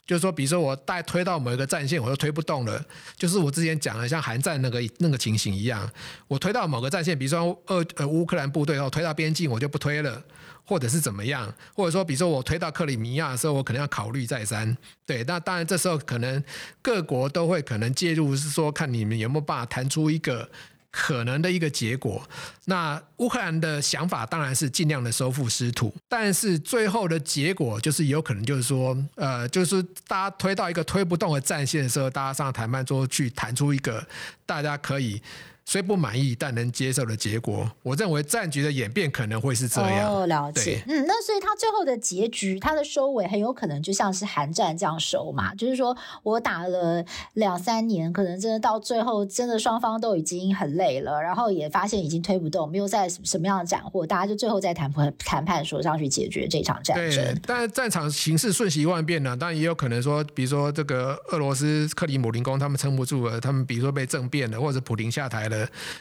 [0.07, 2.85] 就是说，比如说我带推到某一个战线，我就推不动了，
[3.17, 5.91] 就是我之前讲的像韩战那个那个情形一样，
[6.29, 10.23] 我推到某个战线，比如说俄呃乌克兰部队，后推到边境，我就不推了。
[10.67, 14.75] 或者是怎么样，或者说，比如说我推到克里米亚的时候，我可能要考虑再三。
[15.05, 16.43] 对，那当然这时候可能
[16.81, 20.51] 各国都会可能介入，是说看你们有没有办法谈出一个
[20.95, 22.23] 可能的一个结果。
[22.67, 34.07] 那乌克兰的想法当然是尽量的收复失土，但是最后的结果就是有可能就是说，呃，就是大家推到一个推不动的战线的时候，大家上谈判桌去谈出一个
[34.47, 35.21] 大家可以。
[35.67, 37.71] 虽不满意，但能接受的结果。
[37.83, 40.13] 我认为战局的演变可能会是这样。
[40.13, 40.83] 哦，了解。
[40.87, 45.55] 嗯，那所以他最后的结局，他的收尾很有可能就像是韩战这样收嘛？
[45.55, 57.25] 就是说我打了两三年，可能真的到最后，真的双方都已经很累了，然后也发现已经推不动，没有在什么样的斩获，大家就最后在谈判谈判桌上去解决这场战争。
[57.25, 65.54] 对，但是战场形势瞬息万变呢，当然也有可能说，比如说这个俄罗斯克里姆林宫他们撑不住了，他们比如说被政变了，或者普林下台了。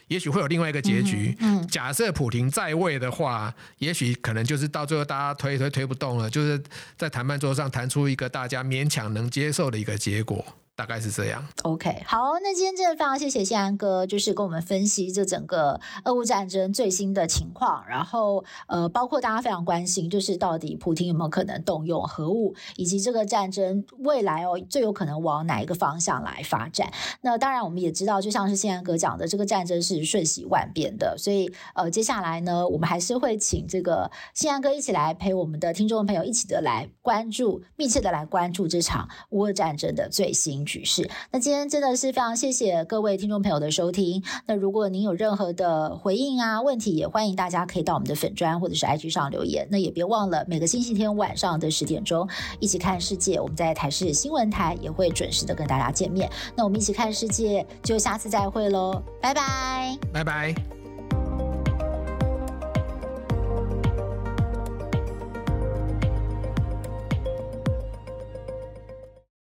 [0.07, 1.35] 也许会有另外一个结局。
[1.39, 6.61] 嗯，假设普廷在位的话，也许可能就是到最后大家推推推不动了，就是
[6.97, 10.45] 在谈判桌上谈出一个大家勉强能接受的一个结果。
[10.75, 11.45] 大概是这样。
[11.61, 26.91] OK，好，那今天真的非常谢谢宪安哥，就是跟我们分析这整个俄乌战争最新的情况，然后呃，包括大家非常关心，就是到底普京有没有可能动用核武，以及这个战争未来哦最有可能往哪一个方向来发展。
[27.21, 41.09] 那当然，我们也知道，就像是宪安哥讲的，这个战争是瞬息万变的，所以呃，接下来呢，我们还是会请这个宪安哥一起来陪我们的听众朋友一起的来关注，密切的来关注这场乌俄战争的最新局势。
[41.31, 44.23] 那今天真的是非常谢谢各位听众朋友的收听。
[44.45, 49.67] 那如果您有任何的回应啊、问题，也欢迎大家可以到我们的粉专或者是 IG 上留言。
[49.71, 52.27] 那也别忘了每个星期天晚上的十点钟，
[52.59, 53.39] 一起看世界。
[53.39, 56.29] 我们在台视新闻台也会准时的跟大家见面。
[56.55, 60.82] 那我们一起看世界，就下次再会喽，拜拜，拜拜。